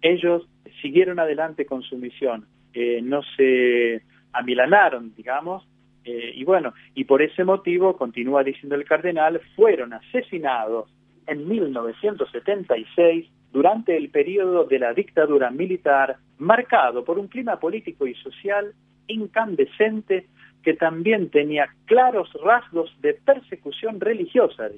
ellos 0.00 0.48
siguieron 0.80 1.18
adelante 1.18 1.66
con 1.66 1.82
su 1.82 1.98
misión, 1.98 2.46
eh, 2.72 3.00
no 3.02 3.20
se 3.36 4.00
amilanaron, 4.32 5.14
digamos, 5.14 5.68
eh, 6.02 6.32
y 6.34 6.44
bueno, 6.44 6.72
y 6.94 7.04
por 7.04 7.20
ese 7.20 7.44
motivo, 7.44 7.94
continúa 7.94 8.42
diciendo 8.42 8.74
el 8.74 8.86
cardenal, 8.86 9.38
fueron 9.54 9.92
asesinados 9.92 10.90
en 11.26 11.46
1976 11.46 13.28
durante 13.52 13.98
el 13.98 14.08
periodo 14.08 14.64
de 14.64 14.78
la 14.78 14.94
dictadura 14.94 15.50
militar, 15.50 16.16
marcado 16.38 17.04
por 17.04 17.18
un 17.18 17.28
clima 17.28 17.60
político 17.60 18.06
y 18.06 18.14
social 18.14 18.72
incandescente 19.08 20.26
que 20.62 20.74
también 20.74 21.30
tenía 21.30 21.68
claros 21.86 22.30
rasgos 22.44 22.94
de 23.00 23.14
persecución 23.14 24.00
religiosa, 24.00 24.68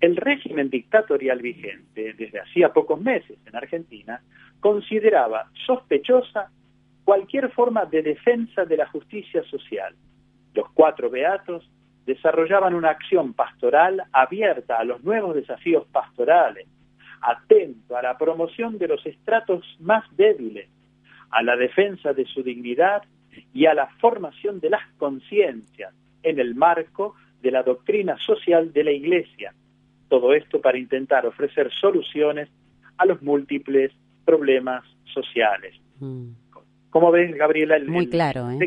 El 0.00 0.16
régimen 0.16 0.68
dictatorial 0.68 1.40
vigente 1.40 2.14
desde 2.14 2.40
hacía 2.40 2.72
pocos 2.72 3.00
meses 3.00 3.38
en 3.46 3.54
Argentina 3.54 4.20
consideraba 4.60 5.50
sospechosa 5.66 6.50
cualquier 7.04 7.50
forma 7.52 7.84
de 7.84 8.02
defensa 8.02 8.64
de 8.64 8.76
la 8.76 8.86
justicia 8.86 9.44
social. 9.44 9.94
Los 10.54 10.70
cuatro 10.72 11.10
beatos 11.10 11.70
desarrollaban 12.06 12.74
una 12.74 12.90
acción 12.90 13.32
pastoral 13.34 14.02
abierta 14.12 14.78
a 14.78 14.84
los 14.84 15.04
nuevos 15.04 15.34
desafíos 15.34 15.86
pastorales, 15.92 16.66
atento 17.20 17.96
a 17.96 18.02
la 18.02 18.18
promoción 18.18 18.78
de 18.78 18.88
los 18.88 19.04
estratos 19.06 19.64
más 19.80 20.04
débiles, 20.16 20.68
a 21.30 21.42
la 21.42 21.56
defensa 21.56 22.12
de 22.12 22.24
su 22.26 22.42
dignidad 22.42 23.02
y 23.52 23.66
a 23.66 23.74
la 23.74 23.88
formación 24.00 24.60
de 24.60 24.70
las 24.70 24.82
conciencias 24.98 25.92
en 26.22 26.38
el 26.38 26.54
marco 26.54 27.14
de 27.42 27.50
la 27.50 27.62
doctrina 27.62 28.16
social 28.18 28.72
de 28.72 28.84
la 28.84 28.92
Iglesia. 28.92 29.54
Todo 30.08 30.32
esto 30.34 30.60
para 30.60 30.78
intentar 30.78 31.26
ofrecer 31.26 31.70
soluciones 31.72 32.48
a 32.96 33.06
los 33.06 33.22
múltiples 33.22 33.92
problemas 34.24 34.84
sociales. 35.12 35.74
Mm. 36.00 36.30
Como 36.90 37.10
ves, 37.10 37.34
Gabriela, 37.36 37.76
el, 37.76 37.88
Muy 37.88 38.08
claro, 38.08 38.50
¿eh? 38.50 38.58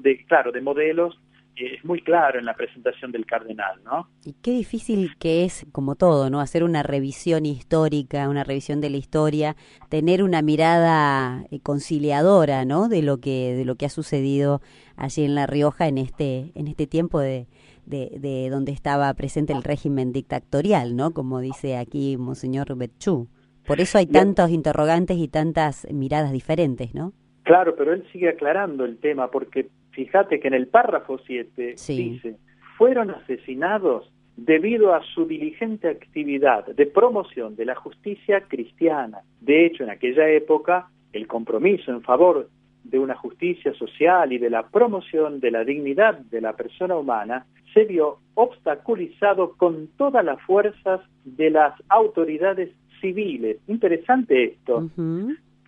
de, 0.00 0.24
claro, 0.26 0.52
de 0.52 0.60
modelos 0.60 1.20
es 1.66 1.84
muy 1.84 2.02
claro 2.02 2.38
en 2.38 2.44
la 2.44 2.54
presentación 2.54 3.12
del 3.12 3.26
cardenal, 3.26 3.82
¿no? 3.84 4.08
Y 4.24 4.34
qué 4.34 4.52
difícil 4.52 5.16
que 5.18 5.44
es, 5.44 5.66
como 5.72 5.94
todo, 5.94 6.30
¿no? 6.30 6.40
Hacer 6.40 6.64
una 6.64 6.82
revisión 6.82 7.46
histórica, 7.46 8.28
una 8.28 8.44
revisión 8.44 8.80
de 8.80 8.90
la 8.90 8.96
historia, 8.96 9.56
tener 9.88 10.22
una 10.22 10.42
mirada 10.42 11.44
eh, 11.50 11.60
conciliadora, 11.60 12.64
¿no? 12.64 12.88
De 12.88 13.02
lo 13.02 13.18
que 13.18 13.54
de 13.54 13.64
lo 13.64 13.76
que 13.76 13.86
ha 13.86 13.90
sucedido 13.90 14.60
allí 14.96 15.24
en 15.24 15.34
La 15.34 15.46
Rioja 15.46 15.88
en 15.88 15.98
este 15.98 16.52
en 16.54 16.68
este 16.68 16.86
tiempo 16.86 17.20
de 17.20 17.46
de, 17.88 18.48
donde 18.50 18.72
estaba 18.72 19.12
presente 19.14 19.52
el 19.52 19.62
régimen 19.62 20.12
dictatorial, 20.12 20.96
¿no? 20.96 21.12
Como 21.12 21.40
dice 21.40 21.76
aquí 21.76 22.16
Monseñor 22.16 22.76
Betchú. 22.76 23.28
Por 23.66 23.80
eso 23.80 23.98
hay 23.98 24.06
tantos 24.06 24.50
interrogantes 24.50 25.18
y 25.18 25.28
tantas 25.28 25.86
miradas 25.92 26.32
diferentes, 26.32 26.94
¿no? 26.94 27.12
Claro, 27.42 27.76
pero 27.76 27.92
él 27.92 28.06
sigue 28.12 28.28
aclarando 28.28 28.84
el 28.84 28.98
tema 28.98 29.30
porque 29.30 29.68
fíjate 29.90 30.40
que 30.40 30.48
en 30.48 30.54
el 30.54 30.68
párrafo 30.68 31.18
7 31.18 31.74
dice, 31.88 32.36
fueron 32.76 33.10
asesinados 33.10 34.10
debido 34.36 34.94
a 34.94 35.02
su 35.02 35.26
diligente 35.26 35.88
actividad 35.88 36.66
de 36.66 36.86
promoción 36.86 37.56
de 37.56 37.64
la 37.64 37.74
justicia 37.74 38.42
cristiana. 38.42 39.18
De 39.40 39.66
hecho, 39.66 39.82
en 39.82 39.90
aquella 39.90 40.28
época, 40.28 40.88
el 41.12 41.26
compromiso 41.26 41.90
en 41.90 42.02
favor 42.02 42.48
de 42.84 42.98
una 42.98 43.16
justicia 43.16 43.74
social 43.74 44.32
y 44.32 44.38
de 44.38 44.50
la 44.50 44.68
promoción 44.68 45.40
de 45.40 45.50
la 45.50 45.64
dignidad 45.64 46.18
de 46.18 46.40
la 46.40 46.54
persona 46.54 46.96
humana 46.96 47.46
se 47.74 47.84
vio 47.84 48.18
obstaculizado 48.34 49.54
con 49.56 49.88
todas 49.96 50.24
las 50.24 50.40
fuerzas 50.42 51.00
de 51.24 51.50
las 51.50 51.74
autoridades 51.88 52.70
civiles. 53.00 53.58
Interesante 53.66 54.44
esto, 54.44 54.88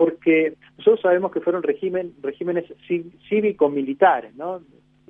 porque 0.00 0.54
nosotros 0.78 1.02
sabemos 1.02 1.30
que 1.30 1.42
fueron 1.42 1.62
régimen, 1.62 2.14
regímenes 2.22 2.64
cívico-militares, 3.28 4.34
¿no? 4.34 4.62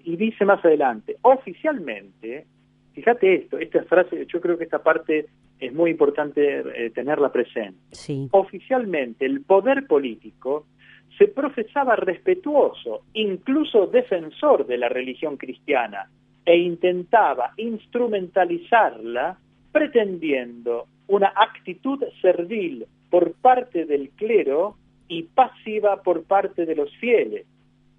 Y 0.02 0.16
dice 0.16 0.44
más 0.44 0.64
adelante, 0.64 1.16
oficialmente, 1.22 2.44
fíjate 2.92 3.34
esto, 3.36 3.56
esta 3.56 3.84
frase, 3.84 4.26
yo 4.26 4.40
creo 4.40 4.58
que 4.58 4.64
esta 4.64 4.82
parte 4.82 5.26
es 5.60 5.72
muy 5.72 5.92
importante 5.92 6.64
eh, 6.74 6.90
tenerla 6.90 7.30
presente. 7.30 7.78
Sí. 7.92 8.26
Oficialmente, 8.32 9.26
el 9.26 9.42
poder 9.42 9.86
político 9.86 10.66
se 11.16 11.28
profesaba 11.28 11.94
respetuoso, 11.94 13.02
incluso 13.12 13.86
defensor 13.86 14.66
de 14.66 14.76
la 14.76 14.88
religión 14.88 15.36
cristiana, 15.36 16.10
e 16.44 16.56
intentaba 16.56 17.52
instrumentalizarla 17.58 19.38
pretendiendo 19.70 20.86
una 21.06 21.32
actitud 21.36 22.02
servil 22.20 22.88
por 23.10 23.32
parte 23.34 23.84
del 23.84 24.10
clero 24.10 24.76
y 25.08 25.24
pasiva 25.24 26.02
por 26.02 26.22
parte 26.22 26.64
de 26.64 26.76
los 26.76 26.90
fieles, 26.96 27.46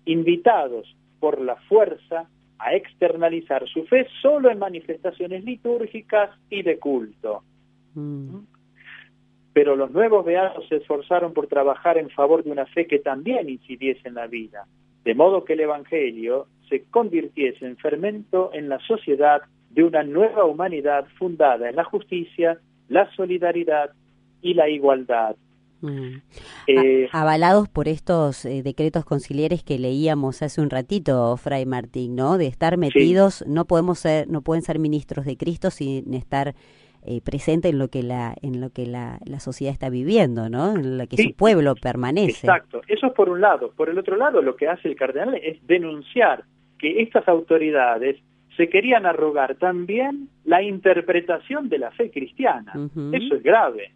invitados 0.06 0.96
por 1.20 1.42
la 1.42 1.58
fuerza 1.68 2.28
a 2.58 2.76
externalizar 2.76 3.68
su 3.68 3.86
fe 3.86 4.08
solo 4.22 4.50
en 4.50 4.60
manifestaciones 4.60 5.44
litúrgicas 5.44 6.30
y 6.50 6.64
de 6.64 6.80
culto. 6.80 7.44
Mm. 7.96 8.38
Pero 9.54 9.76
los 9.76 9.92
nuevos 9.92 10.26
beatos 10.26 10.68
se 10.70 10.78
esforzaron 10.78 11.34
por 11.34 11.48
trabajar 11.48 11.98
en 11.98 12.10
favor 12.10 12.44
de 12.44 12.52
una 12.52 12.66
fe 12.68 12.88
que 12.88 13.00
también 13.00 13.50
incidiese 13.50 14.08
en 14.08 14.14
la 14.14 14.28
vida, 14.28 14.66
de 15.04 15.16
modo 15.16 15.44
que 15.44 15.54
el 15.54 15.62
Evangelio 15.62 16.48
se 16.70 16.84
convirtiese 16.84 17.66
en 17.66 17.76
fermento 17.78 18.52
en 18.54 18.70
la 18.70 18.80
sociedad 18.80 19.42
de 19.72 19.84
una 19.84 20.04
nueva 20.04 20.46
humanidad 20.46 21.06
fundada 21.18 21.70
en 21.70 21.76
la 21.76 21.84
justicia, 21.84 22.60
la 22.88 23.10
solidaridad 23.16 23.92
y 24.42 24.54
la 24.54 24.70
igualdad. 24.70 25.36
Mm. 25.82 26.22
Eh, 26.68 27.10
avalados 27.12 27.68
por 27.68 27.88
estos 27.88 28.46
eh, 28.46 28.62
decretos 28.64 29.04
conciliares 29.04 29.64
que 29.64 29.80
leíamos 29.80 30.42
hace 30.42 30.62
un 30.62 30.70
ratito, 30.70 31.36
Fray 31.38 31.66
Martín, 31.66 32.16
¿no? 32.16 32.38
De 32.38 32.48
estar 32.48 32.78
metidos, 32.78 33.44
no 33.48 33.66
podemos 33.66 34.00
ser, 34.00 34.28
no 34.28 34.42
pueden 34.42 34.62
ser 34.62 34.80
ministros 34.80 35.26
de 35.26 35.38
Cristo 35.38 35.72
sin 35.72 36.14
estar 36.14 36.54
eh, 37.04 37.20
presente 37.22 37.70
en 37.70 37.80
lo 37.80 37.88
que 37.88 38.04
la 38.04 38.36
en 38.44 38.62
lo 38.62 38.70
que 38.70 38.86
la, 38.86 39.18
la, 39.26 39.40
sociedad 39.40 39.74
está 39.74 39.90
viviendo, 39.90 40.50
¿no? 40.50 40.76
En 40.76 41.00
lo 41.00 41.08
que 41.08 41.18
su 41.18 41.34
pueblo 41.34 41.74
permanece. 41.74 42.46
Exacto. 42.46 42.82
Eso 42.88 43.08
es 43.08 43.14
por 43.14 43.30
un 43.30 43.42
lado. 43.42 43.72
Por 43.76 43.90
el 43.90 43.98
otro 43.98 44.18
lado, 44.18 44.44
lo 44.44 44.56
que 44.56 44.68
hace 44.68 44.88
el 44.88 44.96
cardenal 44.96 45.34
es 45.36 45.66
denunciar 45.66 46.44
que 46.78 47.02
estas 47.02 47.28
autoridades 47.28 48.18
se 48.56 48.70
querían 48.70 49.08
arrogar 49.08 49.56
también 49.56 50.30
la 50.46 50.62
interpretación 50.62 51.70
de 51.70 51.80
la 51.80 51.90
fe 51.92 52.12
cristiana. 52.12 52.74
Eso 53.14 53.36
es 53.36 53.42
grave 53.42 53.94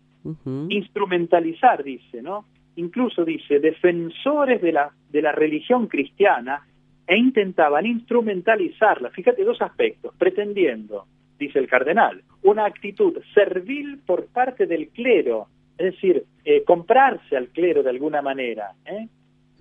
instrumentalizar, 0.70 1.84
dice, 1.84 2.22
¿no? 2.22 2.46
Incluso 2.78 3.24
dice, 3.24 3.60
defensores 3.60 4.62
de 4.62 4.72
la, 4.72 4.92
de 5.10 5.22
la 5.22 5.32
religión 5.32 5.88
cristiana 5.88 6.66
e 7.08 7.18
intentaban 7.18 7.86
instrumentalizarla. 7.86 9.12
Fíjate 9.12 9.44
dos 9.44 9.62
aspectos, 9.62 10.14
pretendiendo, 10.18 11.06
dice 11.38 11.60
el 11.60 11.68
cardenal, 11.68 12.24
una 12.44 12.66
actitud 12.66 13.18
servil 13.34 14.00
por 14.06 14.28
parte 14.28 14.66
del 14.66 14.90
clero, 14.90 15.48
es 15.78 15.94
decir, 15.94 16.24
eh, 16.44 16.64
comprarse 16.64 17.38
al 17.38 17.50
clero 17.50 17.84
de 17.84 17.90
alguna 17.92 18.22
manera, 18.22 18.72
¿eh? 18.86 19.08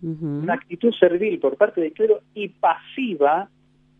una 0.02 0.54
actitud 0.54 0.92
servil 0.98 1.38
por 1.38 1.56
parte 1.56 1.80
del 1.80 1.92
clero 1.92 2.20
y 2.34 2.48
pasiva 2.48 3.48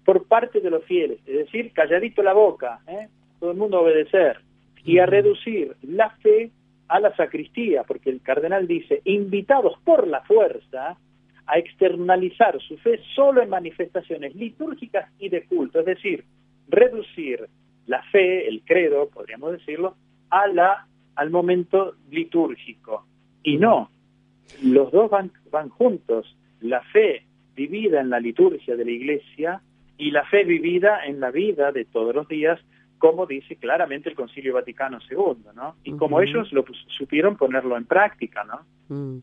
por 0.04 0.26
parte 0.26 0.60
de 0.60 0.70
los 0.70 0.84
fieles, 0.84 1.18
es 1.26 1.46
decir, 1.46 1.72
calladito 1.72 2.22
la 2.22 2.34
boca, 2.34 2.80
¿eh? 2.86 3.08
todo 3.40 3.52
el 3.52 3.56
mundo 3.56 3.80
obedecer 3.80 4.43
y 4.84 4.98
a 4.98 5.06
reducir 5.06 5.76
la 5.82 6.10
fe 6.10 6.50
a 6.88 7.00
la 7.00 7.14
sacristía, 7.16 7.84
porque 7.84 8.10
el 8.10 8.20
cardenal 8.20 8.66
dice, 8.66 9.00
invitados 9.04 9.78
por 9.84 10.06
la 10.06 10.20
fuerza 10.22 10.96
a 11.46 11.58
externalizar 11.58 12.60
su 12.60 12.76
fe 12.78 13.00
solo 13.14 13.42
en 13.42 13.48
manifestaciones 13.48 14.34
litúrgicas 14.34 15.10
y 15.18 15.28
de 15.28 15.44
culto, 15.44 15.80
es 15.80 15.86
decir, 15.86 16.24
reducir 16.68 17.48
la 17.86 18.02
fe, 18.04 18.48
el 18.48 18.62
credo, 18.64 19.08
podríamos 19.08 19.52
decirlo, 19.52 19.96
a 20.30 20.46
la, 20.46 20.86
al 21.16 21.30
momento 21.30 21.94
litúrgico. 22.10 23.06
Y 23.42 23.56
no, 23.56 23.90
los 24.62 24.90
dos 24.92 25.10
van, 25.10 25.30
van 25.50 25.68
juntos, 25.68 26.36
la 26.60 26.82
fe 26.82 27.24
vivida 27.54 28.00
en 28.00 28.10
la 28.10 28.20
liturgia 28.20 28.76
de 28.76 28.84
la 28.84 28.90
iglesia 28.90 29.62
y 29.96 30.10
la 30.10 30.24
fe 30.24 30.44
vivida 30.44 31.04
en 31.04 31.20
la 31.20 31.30
vida 31.30 31.72
de 31.72 31.84
todos 31.84 32.14
los 32.14 32.26
días 32.28 32.58
como 33.04 33.26
dice 33.26 33.56
claramente 33.56 34.08
el 34.08 34.16
Concilio 34.16 34.54
Vaticano 34.54 34.98
II, 35.10 35.50
¿no? 35.54 35.76
Y 35.84 35.92
como 35.92 36.22
ellos 36.22 36.50
lo 36.52 36.64
supieron 36.96 37.36
ponerlo 37.36 37.76
en 37.76 37.84
práctica, 37.84 38.44
¿no? 38.44 38.60
Mm. 38.88 39.18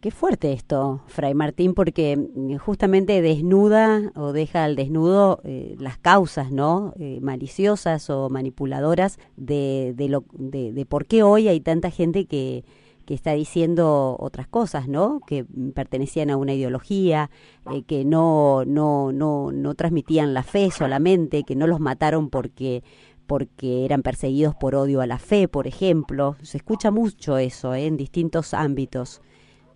Qué 0.00 0.10
fuerte 0.10 0.54
esto, 0.54 1.02
Fray 1.08 1.34
Martín, 1.34 1.74
porque 1.74 2.16
mm, 2.16 2.56
justamente 2.56 3.20
desnuda 3.20 4.10
o 4.14 4.32
deja 4.32 4.64
al 4.64 4.74
desnudo 4.74 5.42
eh, 5.44 5.74
las 5.78 5.98
causas, 5.98 6.50
¿no? 6.50 6.94
Eh, 6.98 7.18
maliciosas 7.20 8.08
o 8.08 8.30
manipuladoras 8.30 9.18
de, 9.36 9.92
de, 9.94 10.08
lo, 10.08 10.24
de, 10.32 10.72
de 10.72 10.86
por 10.86 11.04
qué 11.04 11.22
hoy 11.22 11.48
hay 11.48 11.60
tanta 11.60 11.90
gente 11.90 12.24
que, 12.24 12.64
que 13.04 13.14
está 13.14 13.32
diciendo 13.32 14.16
otras 14.18 14.46
cosas, 14.46 14.88
¿no? 14.88 15.20
Que 15.26 15.44
pertenecían 15.74 16.30
a 16.30 16.36
una 16.36 16.54
ideología, 16.54 17.30
eh, 17.72 17.82
que 17.86 18.04
no, 18.04 18.64
no, 18.64 19.12
no, 19.12 19.52
no 19.52 19.74
transmitían 19.74 20.34
la 20.34 20.42
fe 20.42 20.70
solamente, 20.70 21.42
que 21.44 21.56
no 21.56 21.66
los 21.66 21.80
mataron 21.80 22.30
porque 22.30 22.82
porque 23.26 23.86
eran 23.86 24.02
perseguidos 24.02 24.54
por 24.54 24.74
odio 24.74 25.00
a 25.00 25.06
la 25.06 25.18
fe, 25.18 25.48
por 25.48 25.66
ejemplo. 25.66 26.36
Se 26.42 26.58
escucha 26.58 26.90
mucho 26.90 27.38
eso 27.38 27.74
¿eh? 27.74 27.86
en 27.86 27.96
distintos 27.96 28.52
ámbitos. 28.52 29.22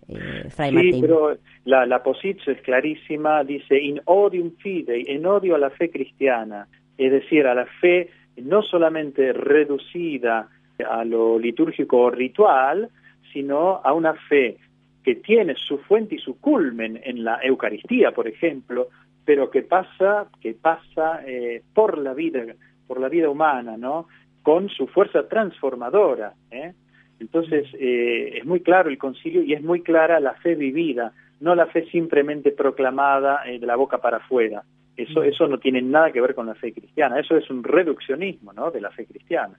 Eh, 0.07 0.49
sí, 0.49 1.01
pero 1.01 1.37
la, 1.65 1.85
la 1.85 2.01
posición 2.01 2.55
es 2.55 2.61
clarísima, 2.63 3.43
dice 3.43 3.79
in 3.79 4.01
odium 4.05 4.55
fidei, 4.57 5.03
en 5.07 5.25
odio 5.25 5.55
a 5.55 5.59
la 5.59 5.69
fe 5.69 5.91
cristiana, 5.91 6.67
es 6.97 7.11
decir, 7.11 7.45
a 7.45 7.53
la 7.53 7.67
fe 7.79 8.09
no 8.37 8.63
solamente 8.63 9.33
reducida 9.33 10.49
a 10.89 11.03
lo 11.05 11.37
litúrgico 11.37 11.97
o 11.97 12.09
ritual, 12.09 12.89
sino 13.31 13.81
a 13.83 13.93
una 13.93 14.13
fe 14.13 14.57
que 15.03 15.15
tiene 15.15 15.55
su 15.55 15.77
fuente 15.79 16.15
y 16.15 16.19
su 16.19 16.39
culmen 16.39 16.99
en 17.03 17.23
la 17.23 17.39
Eucaristía, 17.41 18.11
por 18.11 18.27
ejemplo, 18.27 18.89
pero 19.25 19.49
que 19.49 19.61
pasa, 19.61 20.27
que 20.41 20.53
pasa 20.53 21.21
eh, 21.25 21.61
por 21.73 21.97
la 21.97 22.13
vida, 22.13 22.43
por 22.87 22.99
la 22.99 23.09
vida 23.09 23.29
humana, 23.29 23.77
¿no? 23.77 24.07
Con 24.41 24.69
su 24.69 24.87
fuerza 24.87 25.27
transformadora. 25.27 26.33
¿eh? 26.51 26.73
Entonces, 27.19 27.67
eh, 27.73 28.37
es 28.37 28.45
muy 28.45 28.61
claro 28.61 28.89
el 28.89 28.97
concilio 28.97 29.43
y 29.43 29.53
es 29.53 29.61
muy 29.61 29.81
clara 29.81 30.19
la 30.19 30.33
fe 30.35 30.55
vivida, 30.55 31.13
no 31.39 31.53
la 31.53 31.67
fe 31.67 31.85
simplemente 31.91 32.51
proclamada 32.51 33.43
eh, 33.45 33.59
de 33.59 33.67
la 33.67 33.75
boca 33.75 33.99
para 33.99 34.17
afuera. 34.17 34.63
Eso, 34.99 35.23
eso 35.23 35.47
no 35.47 35.57
tiene 35.59 35.81
nada 35.81 36.11
que 36.11 36.19
ver 36.19 36.35
con 36.35 36.47
la 36.47 36.55
fe 36.55 36.73
cristiana, 36.73 37.19
eso 37.19 37.37
es 37.37 37.49
un 37.49 37.63
reduccionismo 37.63 38.51
¿no? 38.51 38.69
de 38.69 38.81
la 38.81 38.91
fe 38.91 39.05
cristiana. 39.05 39.57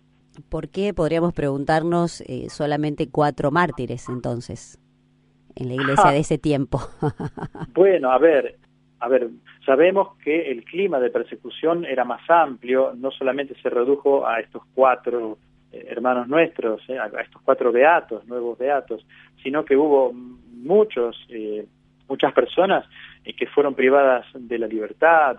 ¿Por 0.50 0.68
qué 0.68 0.92
podríamos 0.92 1.32
preguntarnos 1.32 2.20
eh, 2.22 2.50
solamente 2.50 3.08
cuatro 3.10 3.50
mártires 3.50 4.08
entonces 4.10 4.78
en 5.56 5.68
la 5.68 5.74
iglesia 5.74 6.10
de 6.12 6.18
ese 6.18 6.36
tiempo? 6.36 6.80
bueno, 7.74 8.10
a 8.10 8.18
ver, 8.18 8.56
a 8.98 9.08
ver, 9.08 9.30
sabemos 9.64 10.16
que 10.22 10.50
el 10.50 10.62
clima 10.64 11.00
de 11.00 11.08
persecución 11.08 11.86
era 11.86 12.04
más 12.04 12.20
amplio, 12.28 12.92
no 12.94 13.10
solamente 13.10 13.54
se 13.62 13.70
redujo 13.70 14.26
a 14.26 14.40
estos 14.40 14.62
cuatro 14.74 15.38
eh, 15.72 15.86
hermanos 15.88 16.28
nuestros, 16.28 16.82
eh, 16.88 16.98
a 16.98 17.06
estos 17.22 17.40
cuatro 17.42 17.72
beatos, 17.72 18.26
nuevos 18.26 18.58
beatos, 18.58 19.06
sino 19.42 19.64
que 19.64 19.74
hubo 19.74 20.12
muchos, 20.12 21.16
eh, 21.30 21.66
muchas 22.08 22.34
personas 22.34 22.84
que 23.24 23.46
fueron 23.46 23.74
privadas 23.74 24.26
de 24.34 24.58
la 24.58 24.66
libertad, 24.66 25.38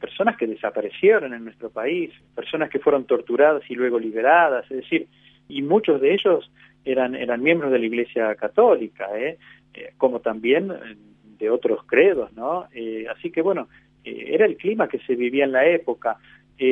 personas 0.00 0.36
que 0.36 0.46
desaparecieron 0.46 1.34
en 1.34 1.44
nuestro 1.44 1.70
país, 1.70 2.10
personas 2.34 2.68
que 2.68 2.78
fueron 2.78 3.04
torturadas 3.04 3.62
y 3.68 3.74
luego 3.74 3.98
liberadas, 3.98 4.64
es 4.70 4.78
decir, 4.78 5.06
y 5.48 5.62
muchos 5.62 6.00
de 6.00 6.14
ellos 6.14 6.50
eran, 6.84 7.14
eran 7.14 7.42
miembros 7.42 7.70
de 7.70 7.78
la 7.78 7.86
Iglesia 7.86 8.34
Católica, 8.34 9.08
como 9.96 10.20
también 10.20 10.72
de 11.38 11.50
otros 11.50 11.84
credos, 11.86 12.32
¿no? 12.32 12.66
así 13.14 13.30
que 13.30 13.40
bueno, 13.40 13.68
era 14.04 14.46
el 14.46 14.56
clima 14.56 14.88
que 14.88 14.98
se 15.00 15.14
vivía 15.14 15.44
en 15.44 15.52
la 15.52 15.66
época. 15.66 16.16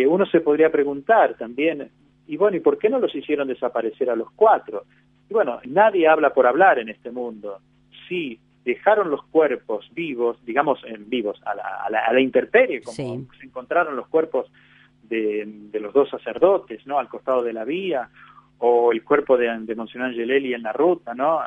uno 0.09 0.27
se 0.27 0.41
podría 0.41 0.71
preguntar 0.71 1.37
también, 1.37 1.89
y 2.27 2.37
bueno, 2.37 2.57
¿y 2.57 2.61
por 2.61 2.79
qué 2.79 2.89
no 2.89 2.99
los 2.99 3.15
hicieron 3.15 3.49
desaparecer 3.49 4.11
a 4.11 4.17
los 4.17 4.31
cuatro? 4.33 4.85
Y 5.29 5.35
bueno, 5.35 5.61
nadie 5.65 6.09
habla 6.09 6.33
por 6.33 6.47
hablar 6.47 6.79
en 6.79 6.89
este 6.89 7.11
mundo. 7.11 7.59
Si 8.09 8.39
dejaron 8.67 9.11
los 9.11 9.23
cuerpos 9.27 9.89
vivos, 9.95 10.45
digamos 10.45 10.81
en 10.85 11.09
vivos, 11.09 11.41
a 11.47 11.55
la, 11.55 11.85
a 11.85 11.89
la, 11.89 12.01
a 12.01 12.13
la 12.13 12.21
intemperie, 12.21 12.83
como 12.83 12.97
se 12.97 13.47
encontraron 13.47 13.95
los 13.95 14.09
cuerpos 14.09 14.51
de, 15.05 15.45
de, 15.47 15.81
los 15.81 15.95
dos 15.95 16.11
sacerdotes, 16.11 16.85
¿no? 16.85 16.99
Al 16.99 17.09
costado 17.09 17.45
de 17.45 17.53
la 17.53 17.65
vía, 17.65 18.11
o 18.59 18.91
el 18.91 19.05
cuerpo 19.05 19.37
de, 19.37 19.57
de 19.61 19.75
Monseñor 19.77 20.09
Angelelli 20.09 20.53
en 20.53 20.65
la 20.65 20.73
ruta, 20.73 21.15
¿no? 21.15 21.41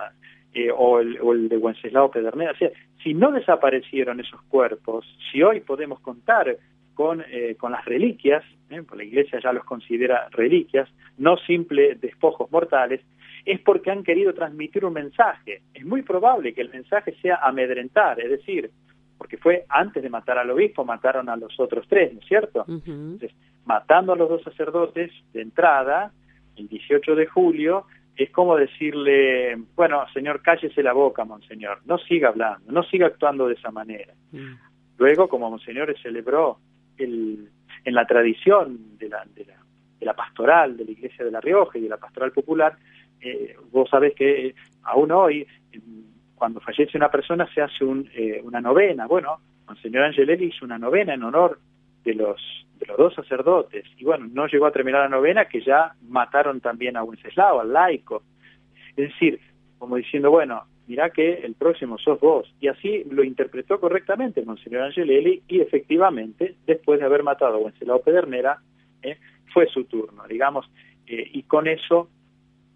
Eh, 0.54 0.72
o, 0.76 1.02
el, 1.02 1.20
o, 1.22 1.34
el, 1.34 1.50
de 1.50 1.58
Wenceslao 1.58 2.10
Pedernera. 2.10 2.54
O 2.54 2.56
sea, 2.56 2.72
si 3.04 3.14
no 3.14 3.32
desaparecieron 3.32 4.22
esos 4.22 4.42
cuerpos, 4.44 5.06
si 5.30 5.44
hoy 5.44 5.60
podemos 5.60 6.00
contar 6.00 6.56
con, 6.94 7.22
eh, 7.30 7.56
con 7.60 7.74
las 7.74 7.84
reliquias, 7.84 8.44
¿eh? 8.70 8.82
la 8.96 9.04
Iglesia 9.04 9.40
ya 9.44 9.52
los 9.52 9.66
considera 9.66 10.30
reliquias, 10.32 10.90
no 11.18 11.36
simples 11.36 12.00
despojos 12.00 12.50
mortales, 12.50 13.02
es 13.46 13.60
porque 13.62 13.92
han 13.92 14.04
querido 14.04 14.34
transmitir 14.34 14.86
un 14.86 14.94
mensaje. 14.94 15.62
Es 15.74 15.86
muy 15.86 16.02
probable 16.02 16.54
que 16.54 16.62
el 16.62 16.70
mensaje 16.70 17.16
sea 17.22 17.38
amedrentar, 17.42 18.20
es 18.20 18.30
decir, 18.30 18.70
porque 19.18 19.38
fue 19.38 19.66
antes 19.70 20.02
de 20.02 20.10
matar 20.10 20.38
al 20.38 20.50
obispo, 20.50 20.86
mataron 20.86 21.30
a 21.30 21.36
los 21.36 21.60
otros 21.60 21.86
tres, 21.88 22.14
¿no 22.14 22.20
es 22.20 22.26
cierto? 22.26 22.64
Uh 22.68 22.72
-huh. 22.72 23.14
Entonces, 23.14 23.34
matando 23.66 24.14
a 24.14 24.16
los 24.16 24.30
dos 24.30 24.44
sacerdotes 24.44 25.12
de 25.34 25.42
entrada, 25.42 26.12
el 26.56 26.68
18 26.68 27.16
de 27.16 27.26
julio, 27.26 27.86
es 28.16 28.32
como 28.32 28.56
decirle, 28.56 29.58
bueno, 29.76 30.06
señor, 30.14 30.42
cállese 30.42 30.84
la 30.84 30.94
boca, 30.94 31.24
monseñor, 31.26 31.80
no 31.86 31.98
siga 31.98 32.30
hablando, 32.30 32.72
no 32.72 32.84
siga 32.84 33.08
actuando 33.08 33.48
de 33.48 33.56
esa 33.56 33.72
manera. 33.72 34.14
Uh 34.32 34.38
-huh. 34.38 34.58
Luego, 34.98 35.30
como 35.30 35.50
monseñor 35.50 35.94
celebró 36.02 36.60
el, 36.98 37.50
en 37.86 37.94
la 37.94 38.06
tradición 38.06 38.98
de 38.98 39.10
la, 39.10 39.26
de, 39.34 39.46
la, 39.46 39.56
de 40.00 40.06
la 40.06 40.14
pastoral 40.14 40.76
de 40.78 40.86
la 40.86 40.92
Iglesia 40.92 41.26
de 41.26 41.32
La 41.32 41.42
Rioja 41.42 41.78
y 41.78 41.82
de 41.82 41.90
la 41.90 41.98
pastoral 41.98 42.32
popular, 42.32 42.78
eh, 43.22 43.56
vos 43.72 43.90
sabés 43.90 44.14
que 44.16 44.56
aún 44.84 45.12
hoy, 45.12 45.48
cuando 46.36 46.60
fallece 46.60 46.98
una 46.98 47.10
persona, 47.10 47.48
se 47.54 47.62
hace 47.62 47.84
un, 47.84 48.10
eh, 48.14 48.42
una 48.44 48.62
novena. 48.62 49.08
Bueno, 49.08 49.40
Monseñor 49.68 50.06
Angelelli 50.06 50.46
hizo 50.48 50.66
una 50.66 50.78
novena 50.78 51.14
en 51.14 51.24
honor 51.24 51.60
de 52.04 52.14
los, 52.14 52.42
de 52.80 52.86
los 52.88 52.98
dos 52.98 53.14
sacerdotes. 53.14 53.86
Y 53.98 54.04
bueno, 54.04 54.28
no 54.32 54.48
llegó 54.48 54.66
a 54.66 54.72
terminar 54.72 55.02
la 55.02 55.10
novena, 55.10 55.46
que 55.46 55.62
ya 55.62 55.94
mataron 56.08 56.62
también 56.62 56.98
a 56.98 57.04
Wenceslao, 57.04 57.60
al 57.60 57.74
laico. 57.74 58.24
Es 58.96 59.10
decir, 59.10 59.40
como 59.78 59.96
diciendo, 59.96 60.32
bueno, 60.32 60.64
mirá 60.88 61.12
que 61.12 61.34
el 61.34 61.54
próximo 61.56 61.98
sos 61.98 62.20
vos. 62.20 62.54
Y 62.60 62.68
así 62.68 63.04
lo 63.10 63.24
interpretó 63.24 63.80
correctamente 63.80 64.44
Monseñor 64.44 64.84
Angelelli 64.84 65.44
y 65.48 65.62
efectivamente, 65.62 66.56
después 66.66 67.00
de 67.00 67.06
haber 67.06 67.24
matado 67.24 67.56
a 67.56 67.60
Wenceslao 67.60 68.02
Pedernera, 68.02 68.60
eh, 69.04 69.18
fue 69.54 69.68
su 69.68 69.86
turno, 69.86 70.24
digamos, 70.28 70.70
eh, 71.06 71.30
y 71.32 71.44
con 71.44 71.68
eso, 71.68 72.10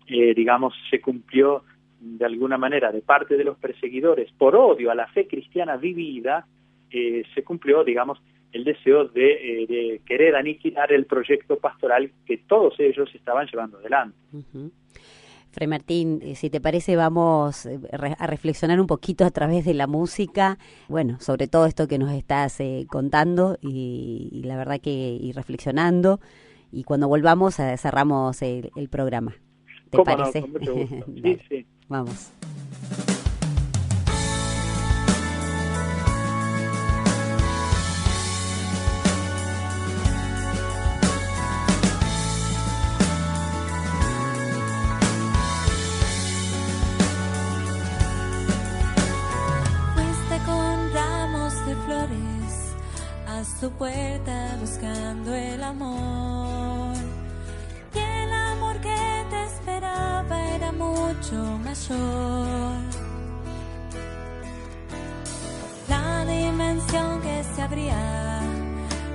eh, 0.08 0.34
digamos, 0.34 0.74
se 0.90 1.02
cumplió 1.02 1.64
de 2.00 2.26
alguna 2.26 2.58
manera 2.58 2.92
de 2.92 3.02
parte 3.02 3.38
de 3.38 3.44
los 3.44 3.58
perseguidores 3.58 4.32
por 4.34 4.56
odio 4.56 4.92
a 4.92 4.96
la 4.96 5.08
fe 5.08 5.28
cristiana 5.28 5.78
vivida, 5.78 6.46
se 6.92 7.44
cumplió, 7.44 7.84
digamos, 7.84 8.22
el 8.52 8.66
deseo 8.66 9.06
de, 9.06 9.66
de, 9.68 10.02
querer 10.06 10.36
aniquilar 10.36 10.94
el 10.94 11.08
proyecto 11.08 11.58
pastoral 11.58 12.12
que 12.28 12.38
todos 12.38 12.80
ellos 12.80 13.10
estaban 13.16 13.48
llevando 13.48 13.80
adelante. 13.80 14.16
Uh. 14.32 14.70
Fray 15.54 15.68
Martín, 15.68 16.20
eh, 16.24 16.34
si 16.34 16.50
te 16.50 16.60
parece, 16.60 16.96
vamos 16.96 17.68
eh, 17.68 17.80
a 18.18 18.26
reflexionar 18.26 18.82
un 18.82 18.88
poquito 18.88 19.24
a 19.24 19.30
través 19.30 19.66
de 19.66 19.76
la 19.76 19.86
música, 19.86 20.58
bueno, 20.90 21.20
sobre 21.20 21.48
todo 21.48 21.68
esto 21.68 21.88
que 21.88 22.00
nos 22.00 22.12
estás 22.12 22.60
eh, 22.60 22.88
contando 22.90 23.60
y, 23.62 24.42
la 24.46 24.58
verdad 24.58 24.82
que 24.82 24.90
y 24.90 25.32
reflexionando. 25.32 26.20
Y 26.72 26.86
cuando 26.86 27.08
volvamos, 27.08 27.58
cerramos 27.58 28.42
el 28.42 28.90
programa. 28.90 29.36
¿Te 29.94 29.98
¿Cómo 29.98 30.18
parece? 30.18 30.42
No, 30.42 30.48
con 30.48 30.54
mucho 30.54 30.74
gusto. 30.74 31.06
sí, 31.22 31.40
sí. 31.48 31.66
Vamos. 31.88 32.32
su 53.64 53.72
puerta 53.72 54.58
buscando 54.60 55.34
el 55.34 55.64
amor. 55.64 56.93
Mucho 60.78 61.36
mayor. 61.64 62.78
La 65.90 66.26
dimensión 66.26 67.22
que 67.22 67.44
se 67.44 67.62
abría, 67.62 68.42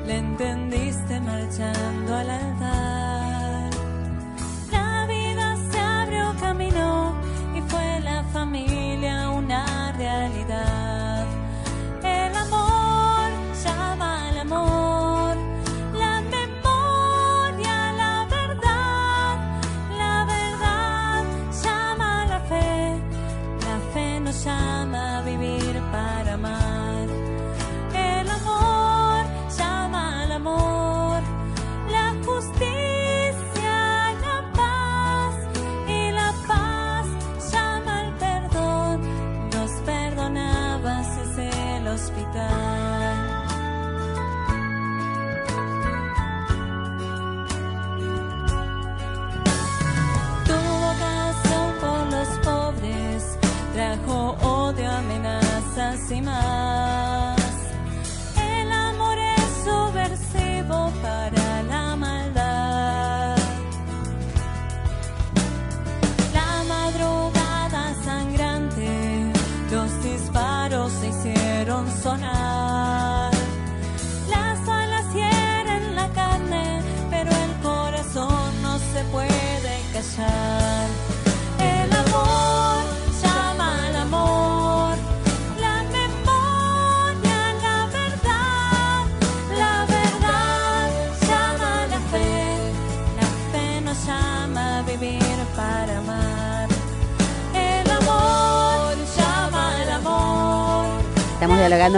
le 0.06 0.18
entendiste 0.18 1.20
marchando 1.20 2.14
al 2.14 2.30
altar. 2.30 2.97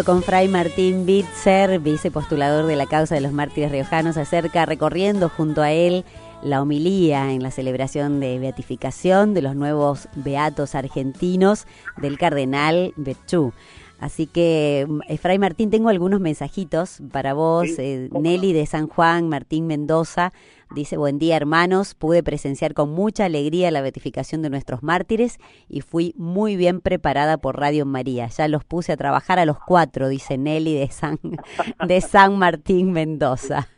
Con 0.04 0.22
Fray 0.22 0.46
Martín 0.46 1.06
Bitzer, 1.06 1.80
vicepostulador 1.80 2.66
de 2.66 2.76
la 2.76 2.84
causa 2.84 3.14
de 3.14 3.22
los 3.22 3.32
mártires 3.32 3.72
riojanos, 3.72 4.18
acerca, 4.18 4.66
recorriendo 4.66 5.30
junto 5.30 5.62
a 5.62 5.72
él 5.72 6.04
la 6.42 6.60
homilía 6.60 7.32
en 7.32 7.42
la 7.42 7.50
celebración 7.50 8.20
de 8.20 8.38
beatificación 8.38 9.32
de 9.32 9.40
los 9.40 9.56
nuevos 9.56 10.08
beatos 10.14 10.74
argentinos 10.74 11.66
del 11.96 12.18
cardenal 12.18 12.92
Betchú. 12.96 13.54
Así 14.00 14.26
que, 14.26 14.86
eh, 15.08 15.18
Fray 15.18 15.38
Martín, 15.38 15.68
tengo 15.68 15.90
algunos 15.90 16.20
mensajitos 16.20 17.02
para 17.12 17.34
vos. 17.34 17.68
Sí, 17.68 17.74
Eh, 17.78 18.08
Nelly 18.12 18.54
de 18.54 18.64
San 18.64 18.88
Juan, 18.88 19.28
Martín 19.28 19.66
Mendoza, 19.66 20.32
dice, 20.74 20.96
buen 20.96 21.18
día 21.18 21.36
hermanos, 21.36 21.94
pude 21.94 22.22
presenciar 22.22 22.72
con 22.72 22.90
mucha 22.90 23.26
alegría 23.26 23.70
la 23.70 23.82
beatificación 23.82 24.40
de 24.40 24.48
nuestros 24.48 24.82
mártires 24.82 25.38
y 25.68 25.82
fui 25.82 26.14
muy 26.16 26.56
bien 26.56 26.80
preparada 26.80 27.36
por 27.38 27.58
Radio 27.60 27.84
María. 27.84 28.28
Ya 28.28 28.48
los 28.48 28.64
puse 28.64 28.92
a 28.92 28.96
trabajar 28.96 29.38
a 29.38 29.44
los 29.44 29.58
cuatro, 29.58 30.08
dice 30.08 30.38
Nelly 30.38 30.74
de 30.74 30.88
San, 30.90 31.18
de 31.86 32.00
San 32.00 32.38
Martín 32.38 32.92
Mendoza. 32.92 33.68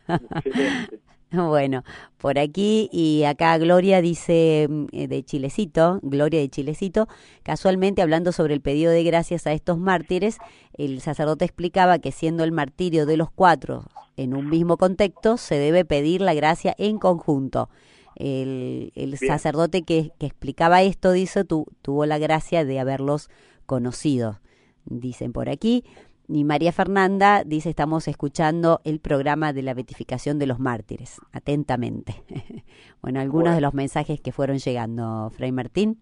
Excelente. 0.45 1.12
Bueno, 1.47 1.83
por 2.19 2.37
aquí 2.37 2.89
y 2.91 3.23
acá 3.23 3.57
Gloria 3.57 4.01
dice 4.01 4.67
mm, 4.69 4.85
eh, 4.91 5.07
de 5.07 5.23
Chilecito, 5.23 5.99
Gloria 6.03 6.39
de 6.39 6.49
Chilecito, 6.49 7.07
casualmente 7.41 8.01
hablando 8.01 8.31
sobre 8.31 8.53
el 8.53 8.61
pedido 8.61 8.91
de 8.91 9.03
gracias 9.03 9.47
a 9.47 9.53
estos 9.53 9.77
mártires, 9.79 10.37
el 10.77 11.01
sacerdote 11.01 11.45
explicaba 11.45 11.97
que 11.99 12.11
siendo 12.11 12.43
el 12.43 12.51
martirio 12.51 13.05
de 13.05 13.17
los 13.17 13.31
cuatro 13.31 13.85
en 14.15 14.35
un 14.35 14.47
mismo 14.47 14.77
contexto, 14.77 15.37
se 15.37 15.55
debe 15.55 15.85
pedir 15.85 16.21
la 16.21 16.35
gracia 16.35 16.75
en 16.77 16.99
conjunto. 16.99 17.69
El, 18.15 18.91
sacerdote 19.27 19.81
que, 19.81 20.11
que 20.19 20.27
explicaba 20.27 20.83
esto, 20.83 21.11
dice, 21.11 21.45
tu- 21.45 21.65
tuvo 21.81 22.05
la 22.05 22.19
gracia 22.19 22.63
de 22.63 22.79
haberlos 22.79 23.29
conocido, 23.65 24.39
dicen 24.85 25.33
por 25.33 25.49
aquí. 25.49 25.83
Y 26.27 26.43
María 26.45 26.71
Fernanda 26.71 27.43
dice, 27.45 27.69
estamos 27.69 28.07
escuchando 28.07 28.79
el 28.85 28.99
programa 28.99 29.51
de 29.53 29.61
la 29.61 29.73
beatificación 29.73 30.39
de 30.39 30.47
los 30.47 30.59
mártires, 30.59 31.19
atentamente. 31.33 32.13
bueno, 33.01 33.19
algunos 33.19 33.43
Bueno. 33.43 33.55
de 33.55 33.61
los 33.61 33.73
mensajes 33.73 34.21
que 34.21 34.31
fueron 34.31 34.57
llegando, 34.57 35.29
Fray 35.31 35.51
Martín. 35.51 35.97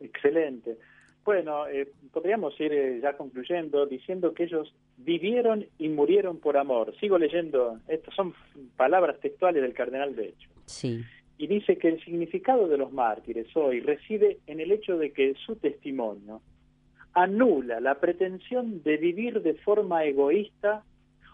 Excelente. 0.00 0.78
Bueno, 1.24 1.68
eh, 1.68 1.88
podríamos 2.12 2.58
ir 2.60 2.72
eh, 2.72 2.98
ya 3.00 3.16
concluyendo 3.16 3.86
diciendo 3.86 4.34
que 4.34 4.44
ellos 4.44 4.74
vivieron 4.96 5.66
y 5.78 5.88
murieron 5.88 6.38
por 6.40 6.56
amor. 6.56 6.92
Sigo 6.98 7.16
leyendo, 7.18 7.78
estas 7.86 8.12
son 8.14 8.34
palabras 8.76 9.20
textuales 9.20 9.62
del 9.62 9.74
cardenal 9.74 10.14
Becho. 10.14 10.48
Sí, 10.64 11.02
Y 11.38 11.46
dice 11.46 11.76
que 11.76 11.88
el 11.88 12.04
significado 12.04 12.66
de 12.66 12.78
los 12.78 12.92
mártires 12.92 13.46
hoy 13.56 13.80
reside 13.80 14.38
en 14.46 14.58
el 14.60 14.72
hecho 14.72 14.98
de 14.98 15.12
que 15.12 15.34
su 15.46 15.54
testimonio 15.56 16.40
anula 17.14 17.80
la 17.80 17.96
pretensión 17.96 18.82
de 18.82 18.96
vivir 18.96 19.42
de 19.42 19.54
forma 19.54 20.04
egoísta 20.04 20.84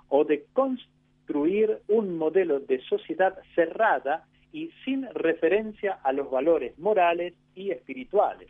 o 0.09 0.25
de 0.25 0.47
construir 0.53 1.79
un 1.89 2.17
modelo 2.17 2.61
de 2.61 2.81
sociedad 2.83 3.39
cerrada 3.55 4.27
y 4.53 4.71
sin 4.85 5.07
referencia 5.15 5.99
a 6.03 6.13
los 6.13 6.31
valores 6.31 6.79
morales 6.79 7.35
y 7.55 7.71
espirituales. 7.71 8.49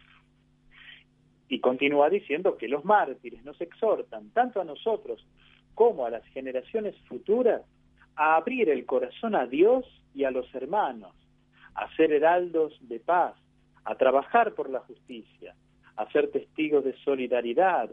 Y 1.48 1.60
continúa 1.60 2.10
diciendo 2.10 2.56
que 2.56 2.68
los 2.68 2.84
mártires 2.84 3.42
nos 3.44 3.60
exhortan 3.60 4.30
tanto 4.30 4.60
a 4.60 4.64
nosotros 4.64 5.26
como 5.74 6.06
a 6.06 6.10
las 6.10 6.24
generaciones 6.26 6.94
futuras 7.08 7.62
a 8.16 8.36
abrir 8.36 8.68
el 8.68 8.84
corazón 8.84 9.34
a 9.34 9.46
Dios 9.46 9.84
y 10.14 10.24
a 10.24 10.30
los 10.30 10.52
hermanos, 10.54 11.14
a 11.74 11.88
ser 11.96 12.12
heraldos 12.12 12.76
de 12.80 13.00
paz, 13.00 13.34
a 13.84 13.94
trabajar 13.94 14.54
por 14.54 14.68
la 14.68 14.80
justicia, 14.80 15.54
a 15.98 16.10
ser 16.12 16.30
testigos 16.30 16.84
de 16.84 16.94
solidaridad, 17.04 17.90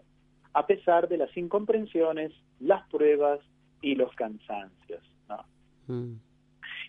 a 0.54 0.66
pesar 0.68 1.10
de 1.10 1.18
las 1.18 1.36
incomprensiones, 1.36 2.32
las 2.60 2.88
pruebas 2.90 3.40
y 3.82 3.96
los 3.96 4.14
cansancios. 4.16 5.02
¿no? 5.28 5.44
Mm. 5.88 6.20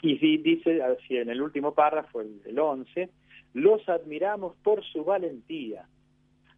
Y 0.02 0.18
di- 0.18 0.38
dice 0.38 0.82
así 0.82 1.16
en 1.16 1.30
el 1.30 1.40
último 1.40 1.72
párrafo, 1.74 2.20
el, 2.20 2.40
el 2.44 2.58
11, 2.58 3.08
los 3.54 3.88
admiramos 3.88 4.54
por 4.62 4.84
su 4.84 5.04
valentía, 5.04 5.88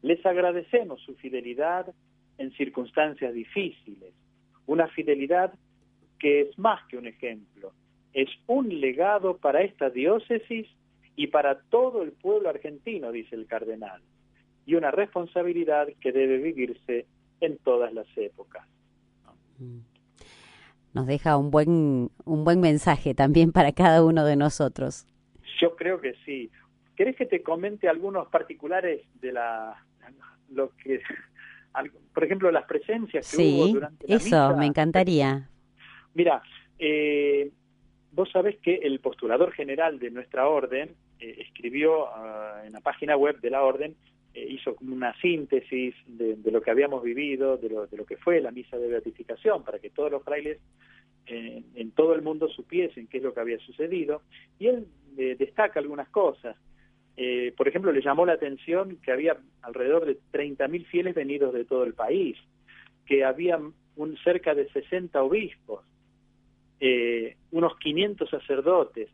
les 0.02 0.24
agradecemos 0.26 1.00
su 1.02 1.14
fidelidad 1.14 1.94
en 2.36 2.50
circunstancias 2.52 3.32
difíciles, 3.32 4.12
una 4.66 4.88
fidelidad 4.88 5.54
que 6.18 6.40
es 6.42 6.58
más 6.58 6.84
que 6.88 6.98
un 6.98 7.06
ejemplo, 7.06 7.72
es 8.12 8.28
un 8.48 8.80
legado 8.80 9.36
para 9.38 9.62
esta 9.62 9.88
diócesis 9.88 10.66
y 11.14 11.28
para 11.28 11.60
todo 11.70 12.02
el 12.02 12.10
pueblo 12.12 12.48
argentino, 12.48 13.12
dice 13.12 13.36
el 13.36 13.46
cardenal, 13.46 14.02
y 14.68 14.74
una 14.74 14.90
responsabilidad 14.90 15.88
que 15.98 16.12
debe 16.12 16.36
vivirse 16.36 17.06
en 17.40 17.56
todas 17.56 17.90
las 17.94 18.06
épocas. 18.18 18.66
Mm. 19.58 19.78
Nos 20.92 21.06
deja 21.06 21.38
un 21.38 21.50
buen, 21.50 22.10
un 22.26 22.44
buen 22.44 22.60
mensaje 22.60 23.14
también 23.14 23.50
para 23.50 23.72
cada 23.72 24.04
uno 24.04 24.26
de 24.26 24.36
nosotros. 24.36 25.06
Yo 25.58 25.74
creo 25.74 26.02
que 26.02 26.12
sí. 26.26 26.50
¿Querés 26.96 27.16
que 27.16 27.24
te 27.24 27.42
comente 27.42 27.88
algunos 27.88 28.28
particulares 28.28 29.06
de 29.22 29.32
la 29.32 29.82
lo 30.50 30.72
que 30.76 31.00
por 32.12 32.24
ejemplo 32.24 32.50
las 32.50 32.66
presencias 32.66 33.30
que 33.30 33.36
hubo 33.38 33.66
Sí, 33.66 33.72
durante 33.72 34.06
la 34.06 34.16
eso, 34.16 34.24
misa? 34.24 34.56
me 34.56 34.66
encantaría. 34.66 35.48
Mira, 36.12 36.42
eh, 36.78 37.50
vos 38.12 38.30
sabés 38.30 38.58
que 38.58 38.74
el 38.74 39.00
postulador 39.00 39.52
general 39.52 39.98
de 39.98 40.10
nuestra 40.10 40.46
orden 40.46 40.90
eh, 41.20 41.36
escribió 41.38 42.08
ah, 42.14 42.62
en 42.66 42.72
la 42.74 42.80
página 42.80 43.16
web 43.16 43.40
de 43.40 43.50
la 43.50 43.62
orden, 43.62 43.96
hizo 44.34 44.76
como 44.76 44.94
una 44.94 45.18
síntesis 45.20 45.94
de, 46.06 46.36
de 46.36 46.50
lo 46.50 46.62
que 46.62 46.70
habíamos 46.70 47.02
vivido, 47.02 47.56
de 47.56 47.68
lo, 47.68 47.86
de 47.86 47.96
lo 47.96 48.06
que 48.06 48.16
fue 48.16 48.40
la 48.40 48.50
misa 48.50 48.78
de 48.78 48.88
beatificación, 48.88 49.64
para 49.64 49.78
que 49.78 49.90
todos 49.90 50.10
los 50.10 50.22
frailes 50.22 50.58
eh, 51.26 51.62
en 51.74 51.90
todo 51.90 52.14
el 52.14 52.22
mundo 52.22 52.48
supiesen 52.48 53.06
qué 53.06 53.18
es 53.18 53.22
lo 53.22 53.34
que 53.34 53.40
había 53.40 53.58
sucedido. 53.58 54.22
Y 54.58 54.68
él 54.68 54.86
eh, 55.16 55.36
destaca 55.38 55.80
algunas 55.80 56.08
cosas. 56.08 56.56
Eh, 57.16 57.52
por 57.56 57.66
ejemplo, 57.66 57.90
le 57.90 58.00
llamó 58.00 58.24
la 58.24 58.34
atención 58.34 58.98
que 59.02 59.10
había 59.10 59.36
alrededor 59.62 60.06
de 60.06 60.18
30.000 60.32 60.86
fieles 60.86 61.14
venidos 61.16 61.52
de 61.52 61.64
todo 61.64 61.82
el 61.82 61.92
país, 61.92 62.38
que 63.06 63.24
había 63.24 63.58
un, 63.96 64.16
cerca 64.22 64.54
de 64.54 64.68
60 64.68 65.20
obispos, 65.22 65.84
eh, 66.78 67.36
unos 67.50 67.76
500 67.78 68.30
sacerdotes, 68.30 69.08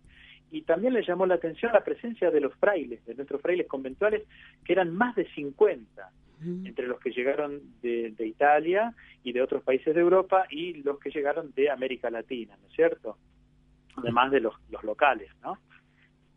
y 0.50 0.62
también 0.62 0.92
le 0.92 1.02
llamó 1.02 1.26
la 1.26 1.34
atención 1.34 1.72
la 1.72 1.82
presencia 1.84 2.30
de 2.30 2.40
los 2.40 2.54
frailes, 2.54 3.04
de 3.06 3.14
nuestros 3.14 3.40
frailes 3.40 3.66
conventuales, 3.66 4.22
que 4.64 4.72
eran 4.72 4.94
más 4.94 5.14
de 5.16 5.26
50, 5.34 6.10
Mm. 6.40 6.66
entre 6.66 6.88
los 6.88 6.98
que 7.00 7.10
llegaron 7.12 7.60
de, 7.80 8.10
de 8.10 8.26
Italia 8.26 8.92
y 9.22 9.32
de 9.32 9.40
otros 9.40 9.62
países 9.62 9.94
de 9.94 10.00
Europa 10.00 10.46
y 10.50 10.74
los 10.82 10.98
que 10.98 11.10
llegaron 11.10 11.52
de 11.54 11.70
América 11.70 12.10
Latina, 12.10 12.56
¿no 12.60 12.66
es 12.68 12.74
cierto? 12.74 13.16
Además 13.96 14.32
de 14.32 14.40
los, 14.40 14.52
los 14.68 14.82
locales, 14.82 15.30
¿no? 15.42 15.58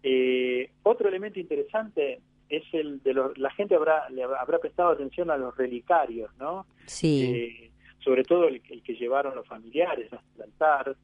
Eh, 0.03 0.69
otro 0.83 1.09
elemento 1.09 1.39
interesante 1.39 2.21
es 2.47 2.63
el 2.73 3.01
de 3.01 3.13
los, 3.13 3.37
la 3.37 3.49
gente 3.51 3.75
habrá 3.75 4.07
le 4.09 4.23
habrá 4.23 4.59
prestado 4.59 4.89
atención 4.91 5.31
a 5.31 5.35
los 5.37 5.57
relicarios, 5.57 6.29
¿no? 6.37 6.67
Sí, 6.85 7.23
Eh, 7.25 7.71
sobre 7.99 8.23
todo 8.23 8.47
el, 8.47 8.61
el 8.69 8.83
que 8.83 8.93
llevaron 8.95 9.35
los 9.35 9.47
familiares 9.47 10.13
hasta 10.13 10.35
el 10.35 10.41
altar. 10.43 10.95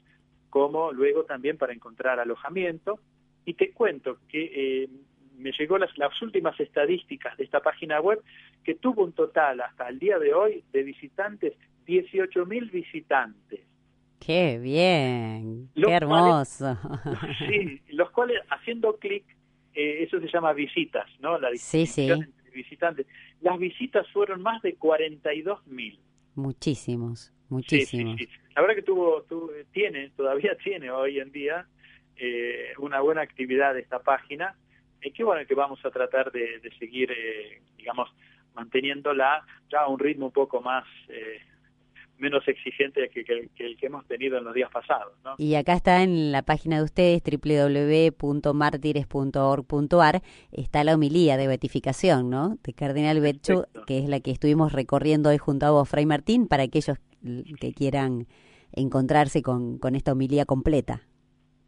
como 0.51 0.93
luego 0.93 1.25
también 1.25 1.59
para 1.59 1.73
encontrar 1.73 2.21
alojamiento. 2.21 3.01
Y 3.45 3.55
te 3.55 3.73
cuento 3.73 4.19
que 4.29 4.85
eh, 4.85 4.89
me 5.37 5.51
llegó 5.51 5.79
las, 5.79 5.99
las 5.99 6.23
últimas 6.23 6.61
estadísticas 6.61 7.37
de 7.37 7.43
esta 7.43 7.59
página 7.59 8.01
web 8.01 8.23
que 8.63 8.77
tuvo 8.77 9.03
un 9.03 9.15
total 9.15 9.61
hasta 9.63 9.89
el 9.89 9.99
día 9.99 10.21
de 10.21 10.33
hoy 10.33 10.63
de 10.71 10.85
visitantes, 10.85 11.55
18 11.87 12.47
mil 12.47 12.71
visitantes. 12.71 13.70
¡Qué 14.25 14.59
bien! 14.59 15.71
Los 15.75 15.89
¡Qué 15.89 15.95
hermoso! 15.95 16.79
Cuales, 17.03 17.39
sí, 17.39 17.83
los 17.89 18.11
cuales 18.11 18.39
haciendo 18.51 18.97
clic, 18.99 19.25
eh, 19.75 20.03
eso 20.03 20.21
se 20.21 20.29
llama 20.29 20.53
visitas, 20.53 21.09
¿no? 21.21 21.39
La 21.39 21.49
sí, 21.57 21.87
sí. 21.87 22.09
entre 22.09 22.51
visitantes. 22.51 23.07
Las 23.41 23.59
visitas 23.59 24.07
fueron 24.13 24.43
más 24.43 24.61
de 24.63 24.75
42 24.75 25.67
mil. 25.67 25.99
Muchísimos, 26.35 27.33
muchísimos. 27.49 28.19
Sí, 28.19 28.27
sí, 28.27 28.33
sí. 28.33 28.39
La 28.55 28.61
verdad 28.63 28.77
que 28.77 28.83
tuvo, 28.83 29.23
tuvo, 29.23 29.51
tiene, 29.73 30.11
todavía 30.11 30.55
tiene 30.63 30.91
hoy 30.91 31.19
en 31.19 31.33
día 31.33 31.67
eh, 32.17 32.73
una 32.79 33.01
buena 33.01 33.23
actividad 33.23 33.77
esta 33.79 34.01
página. 34.01 34.55
Eh, 35.01 35.13
que 35.13 35.25
bueno 35.25 35.47
que 35.47 35.55
vamos 35.55 35.83
a 35.85 35.91
tratar 35.91 36.31
de, 36.31 36.59
de 36.59 36.71
seguir, 36.79 37.11
eh, 37.11 37.63
digamos, 37.79 38.11
manteniéndola 38.55 39.45
ya 39.71 39.81
a 39.81 39.89
un 39.89 39.99
ritmo 39.99 40.27
un 40.27 40.33
poco 40.33 40.61
más 40.61 40.85
eh, 41.09 41.41
menos 42.21 42.47
exigente 42.47 43.09
que, 43.09 43.25
que, 43.25 43.49
que, 43.57 43.67
el 43.67 43.77
que 43.77 43.87
hemos 43.87 44.07
tenido 44.07 44.39
en 44.39 44.45
los 44.45 44.55
días 44.55 44.71
pasados. 44.71 45.13
¿no? 45.25 45.35
Y 45.39 45.57
acá 45.57 45.75
está 45.75 46.03
en 46.03 46.33
la 46.33 46.43
página 46.43 46.77
de 46.77 46.85
ustedes, 46.85 47.23
www.martires.org.ar, 47.23 50.23
está 50.53 50.85
la 50.85 50.95
homilía 50.95 51.37
de 51.37 51.49
beatificación, 51.49 52.31
¿no? 52.31 52.57
De 52.63 52.73
Cardenal 52.73 53.21
Betchu, 53.21 53.65
que 53.87 53.99
es 53.99 54.09
la 54.09 54.21
que 54.21 54.31
estuvimos 54.31 54.73
recorriendo 54.73 55.31
hoy 55.31 55.39
junto 55.39 55.67
a 55.67 55.71
vos, 55.71 55.89
Fray 55.89 56.07
Martín, 56.07 56.47
para 56.47 56.63
aquellos 56.65 56.99
que 57.61 57.73
quieran 57.73 58.27
encontrarse 58.73 59.43
con, 59.43 59.79
con 59.79 59.97
esta 59.97 60.13
homilía 60.13 60.45
completa. 60.45 61.03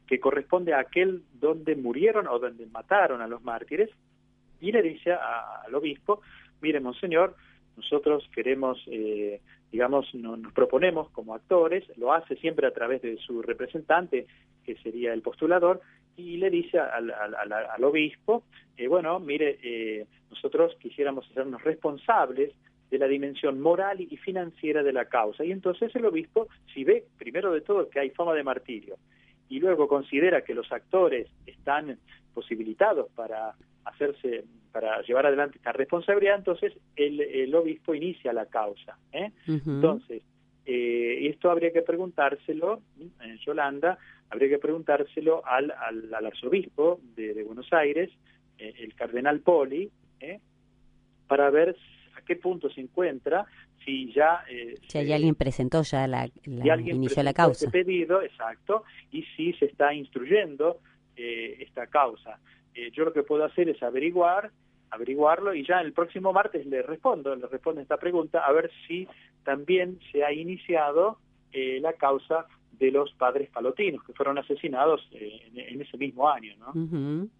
que 0.06 0.20
corresponde 0.20 0.72
a 0.72 0.80
aquel 0.80 1.22
donde 1.34 1.76
murieron 1.76 2.26
o 2.28 2.38
donde 2.38 2.66
mataron 2.66 3.20
a 3.20 3.26
los 3.26 3.42
mártires, 3.42 3.90
y 4.60 4.72
le 4.72 4.82
dice 4.82 5.12
a, 5.12 5.62
al 5.66 5.74
obispo, 5.74 6.20
mire, 6.60 6.80
monseñor, 6.80 7.34
nosotros 7.76 8.28
queremos, 8.34 8.82
eh, 8.86 9.40
digamos, 9.70 10.14
no, 10.14 10.36
nos 10.36 10.52
proponemos 10.52 11.10
como 11.10 11.34
actores, 11.34 11.84
lo 11.98 12.12
hace 12.12 12.36
siempre 12.36 12.66
a 12.66 12.72
través 12.72 13.02
de 13.02 13.16
su 13.18 13.42
representante, 13.42 14.26
que 14.64 14.76
sería 14.76 15.12
el 15.12 15.22
postulador, 15.22 15.80
y 16.16 16.38
le 16.38 16.48
dice 16.48 16.78
al, 16.78 17.10
al 17.10 17.84
obispo, 17.84 18.44
eh, 18.76 18.88
bueno, 18.88 19.20
mire, 19.20 19.58
eh, 19.62 20.06
nosotros 20.30 20.74
quisiéramos 20.80 21.28
hacernos 21.30 21.62
responsables 21.62 22.52
de 22.90 22.98
la 22.98 23.06
dimensión 23.06 23.60
moral 23.60 24.00
y 24.00 24.16
financiera 24.16 24.82
de 24.82 24.92
la 24.92 25.06
causa. 25.06 25.44
Y 25.44 25.52
entonces 25.52 25.94
el 25.96 26.06
obispo, 26.06 26.48
si 26.72 26.84
ve, 26.84 27.04
primero 27.18 27.52
de 27.52 27.60
todo, 27.60 27.88
que 27.88 28.00
hay 28.00 28.10
fama 28.10 28.34
de 28.34 28.44
martirio, 28.44 28.96
y 29.48 29.60
luego 29.60 29.86
considera 29.88 30.42
que 30.42 30.54
los 30.54 30.70
actores 30.72 31.28
están 31.46 31.98
posibilitados 32.34 33.10
para 33.14 33.54
hacerse 33.84 34.44
para 34.72 35.00
llevar 35.02 35.24
adelante 35.26 35.56
esta 35.56 35.72
responsabilidad, 35.72 36.36
entonces 36.36 36.72
el, 36.96 37.20
el 37.20 37.54
obispo 37.54 37.94
inicia 37.94 38.32
la 38.32 38.46
causa. 38.46 38.98
¿eh? 39.12 39.30
Uh 39.48 39.52
-huh. 39.52 39.74
Entonces, 39.76 40.22
Eh, 40.68 41.28
esto 41.30 41.48
habría 41.48 41.70
que 41.70 41.82
preguntárselo, 41.82 42.82
en 43.20 43.38
Yolanda, 43.46 43.98
habría 44.30 44.48
que 44.48 44.58
preguntárselo 44.58 45.34
al, 45.46 45.70
al, 45.70 46.12
al 46.12 46.26
arzobispo 46.26 46.98
de, 47.14 47.34
de, 47.34 47.44
Buenos 47.44 47.72
Aires, 47.72 48.10
eh, 48.58 48.74
el 48.80 48.92
cardenal 48.96 49.38
Poli, 49.42 49.88
eh, 50.18 50.40
para 51.28 51.50
ver 51.50 51.76
qué 52.26 52.36
punto 52.36 52.68
se 52.68 52.80
encuentra, 52.80 53.46
si 53.84 54.12
ya... 54.12 54.44
Eh, 54.50 54.74
si 54.86 54.98
hay 54.98 55.12
alguien 55.12 55.34
presentó 55.34 55.82
ya 55.82 56.06
la, 56.06 56.28
la 56.44 56.62
si 56.62 56.70
alguien 56.70 56.96
inició 56.96 57.22
la 57.22 57.32
causa. 57.32 57.66
Este 57.66 57.84
pedido, 57.84 58.20
exacto, 58.22 58.84
y 59.12 59.22
si 59.36 59.52
se 59.54 59.66
está 59.66 59.94
instruyendo 59.94 60.80
eh, 61.16 61.56
esta 61.60 61.86
causa. 61.86 62.38
Eh, 62.74 62.90
yo 62.92 63.04
lo 63.04 63.12
que 63.12 63.22
puedo 63.22 63.44
hacer 63.44 63.68
es 63.68 63.82
averiguar, 63.82 64.50
averiguarlo 64.90 65.54
y 65.54 65.64
ya 65.66 65.80
el 65.80 65.92
próximo 65.92 66.32
martes 66.32 66.66
le 66.66 66.82
respondo, 66.82 67.34
le 67.34 67.46
respondo 67.46 67.80
esta 67.80 67.96
pregunta 67.96 68.40
a 68.40 68.52
ver 68.52 68.70
si 68.86 69.08
también 69.44 69.98
se 70.12 70.24
ha 70.24 70.32
iniciado 70.32 71.18
eh, 71.52 71.78
la 71.80 71.94
causa 71.94 72.46
de 72.72 72.90
los 72.90 73.12
padres 73.14 73.48
palotinos 73.50 74.04
que 74.04 74.12
fueron 74.12 74.38
asesinados 74.38 75.08
eh, 75.12 75.40
en, 75.54 75.58
en, 75.58 75.80
ese 75.80 75.96
mismo 75.96 76.28
año, 76.28 76.54
¿no? 76.58 76.68
Uh 76.68 76.88
-huh. 76.90 77.30